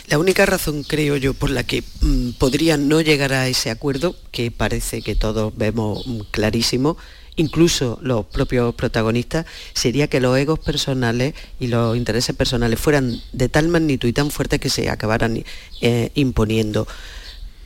[0.06, 4.16] La única razón, creo yo, por la que mm, podrían no llegar a ese acuerdo,
[4.30, 6.96] que parece que todos vemos mm, clarísimo,
[7.38, 13.48] incluso los propios protagonistas, sería que los egos personales y los intereses personales fueran de
[13.48, 15.42] tal magnitud y tan fuertes que se acabaran
[15.80, 16.86] eh, imponiendo.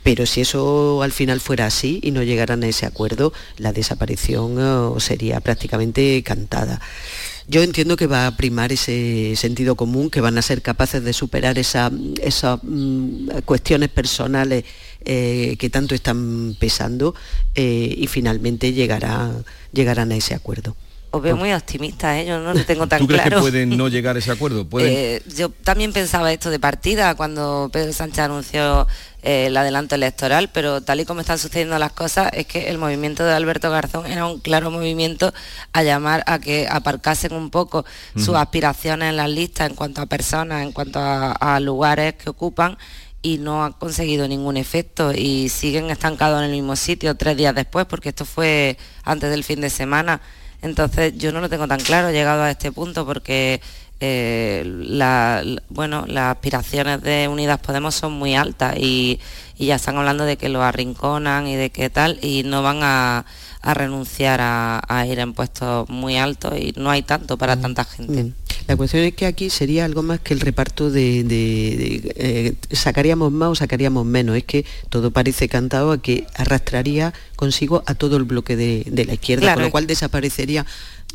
[0.03, 4.57] Pero si eso al final fuera así y no llegaran a ese acuerdo, la desaparición
[4.59, 6.79] eh, sería prácticamente cantada.
[7.47, 11.13] Yo entiendo que va a primar ese sentido común, que van a ser capaces de
[11.13, 14.63] superar esas mm, cuestiones personales
[15.05, 17.13] eh, que tanto están pesando
[17.55, 19.31] eh, y finalmente llegará,
[19.73, 20.75] llegarán a ese acuerdo.
[21.11, 22.25] Os veo muy optimista, ¿eh?
[22.25, 24.65] yo no lo tengo tan ¿Tú crees que pueden no llegar a ese acuerdo?
[25.37, 28.87] yo también pensaba esto de partida cuando Pedro Sánchez anunció
[29.23, 33.23] el adelanto electoral, pero tal y como están sucediendo las cosas es que el movimiento
[33.23, 35.33] de Alberto Garzón era un claro movimiento
[35.71, 40.05] a llamar a que aparcasen un poco sus aspiraciones en las listas en cuanto a
[40.05, 42.77] personas, en cuanto a lugares que ocupan
[43.23, 47.55] y no ha conseguido ningún efecto y siguen estancados en el mismo sitio tres días
[47.55, 50.21] después, porque esto fue antes del fin de semana.
[50.61, 53.61] Entonces yo no lo tengo tan claro llegado a este punto porque
[54.05, 59.21] eh, bueno, las aspiraciones de Unidas Podemos son muy altas y,
[59.57, 63.25] ya están hablando de que lo arrinconan y de qué tal y no van a,
[63.63, 67.61] renunciar a, ir en puestos muy altos y no hay tanto para mm.
[67.61, 68.23] tanta gente.
[68.25, 68.33] Mm.
[68.67, 71.25] La cuestión es que aquí sería algo más que el reparto de,
[72.15, 74.35] eh, sacaríamos más o sacaríamos menos.
[74.35, 79.13] Es que todo parece cantado a que arrastraría consigo a todo el bloque de, la
[79.13, 80.65] izquierda, con lo cual desaparecería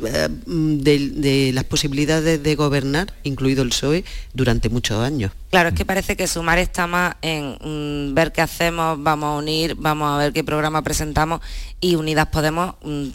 [0.01, 5.31] eh, de, las posibilidades de gobernar, incluido el PSOE, durante muchos años.
[5.49, 9.37] Claro, es que parece que sumar está más en mm, ver qué hacemos, vamos a
[9.37, 11.41] unir, vamos a ver qué programa presentamos
[11.81, 13.07] y Unidas Podemos mm,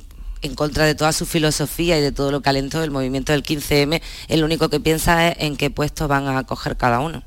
[0.42, 3.42] en contra de toda su filosofía y de todo lo que alentó el movimiento del
[3.42, 7.22] 15M, el único que piensa es en qué puestos van a coger cada uno.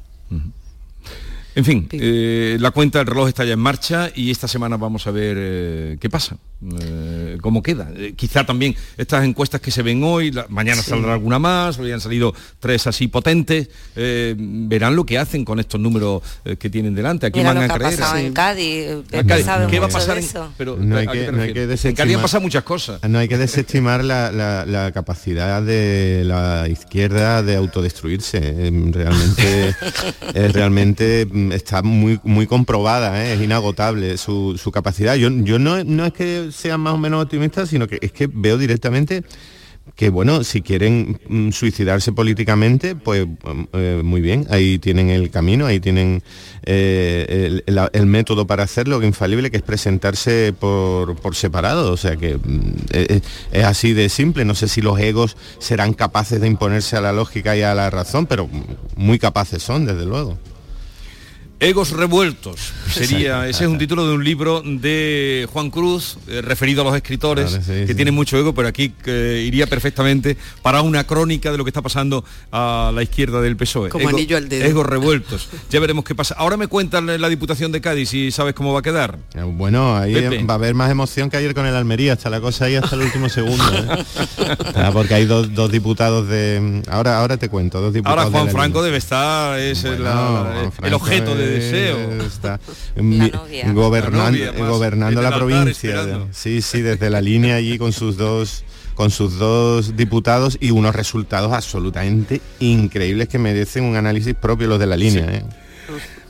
[1.57, 5.07] En fin, eh, la cuenta del reloj está ya en marcha y esta semana vamos
[5.07, 6.37] a ver eh, qué pasa.
[6.81, 7.91] Eh, cómo queda.
[7.95, 12.01] Eh, quizá también estas encuestas que se ven hoy, mañana saldrá alguna más, hoy han
[12.01, 16.23] salido tres así potentes, eh, verán lo que hacen con estos números
[16.57, 17.27] que tienen delante.
[17.27, 17.99] Aquí van a creer.
[18.17, 18.87] en Cádiz,
[19.69, 20.17] ¿Qué va a pasar?
[20.17, 20.25] En,
[20.57, 23.07] pero, no hay que, no hay que desestimar, en Cádiz pasa muchas cosas.
[23.07, 28.39] No hay que desestimar la, capacidad de la izquierda de autodestruirse.
[28.91, 29.75] Realmente,
[30.53, 35.15] realmente mm, está muy, muy comprobada, es inagotable su, su capacidad.
[35.15, 38.27] Yo, yo no, no es que sean más o menos optimistas, sino que es que
[38.31, 39.23] veo directamente
[39.95, 45.29] que bueno, si quieren mm, suicidarse políticamente, pues mm, eh, muy bien, ahí tienen el
[45.29, 46.21] camino, ahí tienen
[46.63, 52.15] eh, el, método para hacerlo, que infalible, que es presentarse por, por separado, o sea
[52.15, 53.21] que mm,
[53.51, 57.13] es, así de simple, no sé si los egos serán capaces de imponerse a la
[57.13, 58.49] lógica y a la razón, pero
[58.95, 60.37] muy capaces son, desde luego.
[61.59, 66.81] Egos revueltos sería ese es un título de un libro de Juan Cruz eh, referido
[66.81, 71.57] a los escritores que tienen mucho ego pero aquí iría perfectamente para una crónica de
[71.57, 74.65] lo que está pasando a la izquierda del PSOE como anillo al dedo.
[74.65, 75.49] Egos revueltos.
[75.71, 76.35] Ya veremos qué pasa.
[76.37, 79.17] Ahora me cuentan la Diputación de Cádiz y sabes cómo va a quedar.
[79.33, 80.13] Eh, bueno ahí
[80.45, 82.13] va a haber más emoción que ayer con el Almería.
[82.13, 84.05] Hasta la cosa ahí hasta el último segundo ¿eh?
[84.75, 88.83] ah, porque hay dos, diputados de ahora ahora te cuento dos diputados ahora Juan Franco
[88.83, 92.21] debe estar es el objeto de deseo.
[92.21, 92.59] Está
[93.73, 96.27] gobernando la, provincia.
[96.31, 98.63] Sí, sí, desde la línea allí con sus dos
[98.97, 104.79] con sus dos diputados y unos resultados absolutamente increíbles que merecen un análisis propio los
[104.79, 105.23] de la línea.
[105.25, 105.43] ¿eh?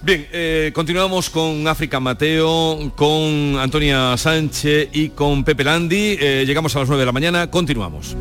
[0.01, 6.17] Bien, eh, continuamos con África Mateo, con Antonia Sánchez y con Pepe Landi.
[6.19, 8.15] Eh, llegamos a las 9 de la mañana, continuamos.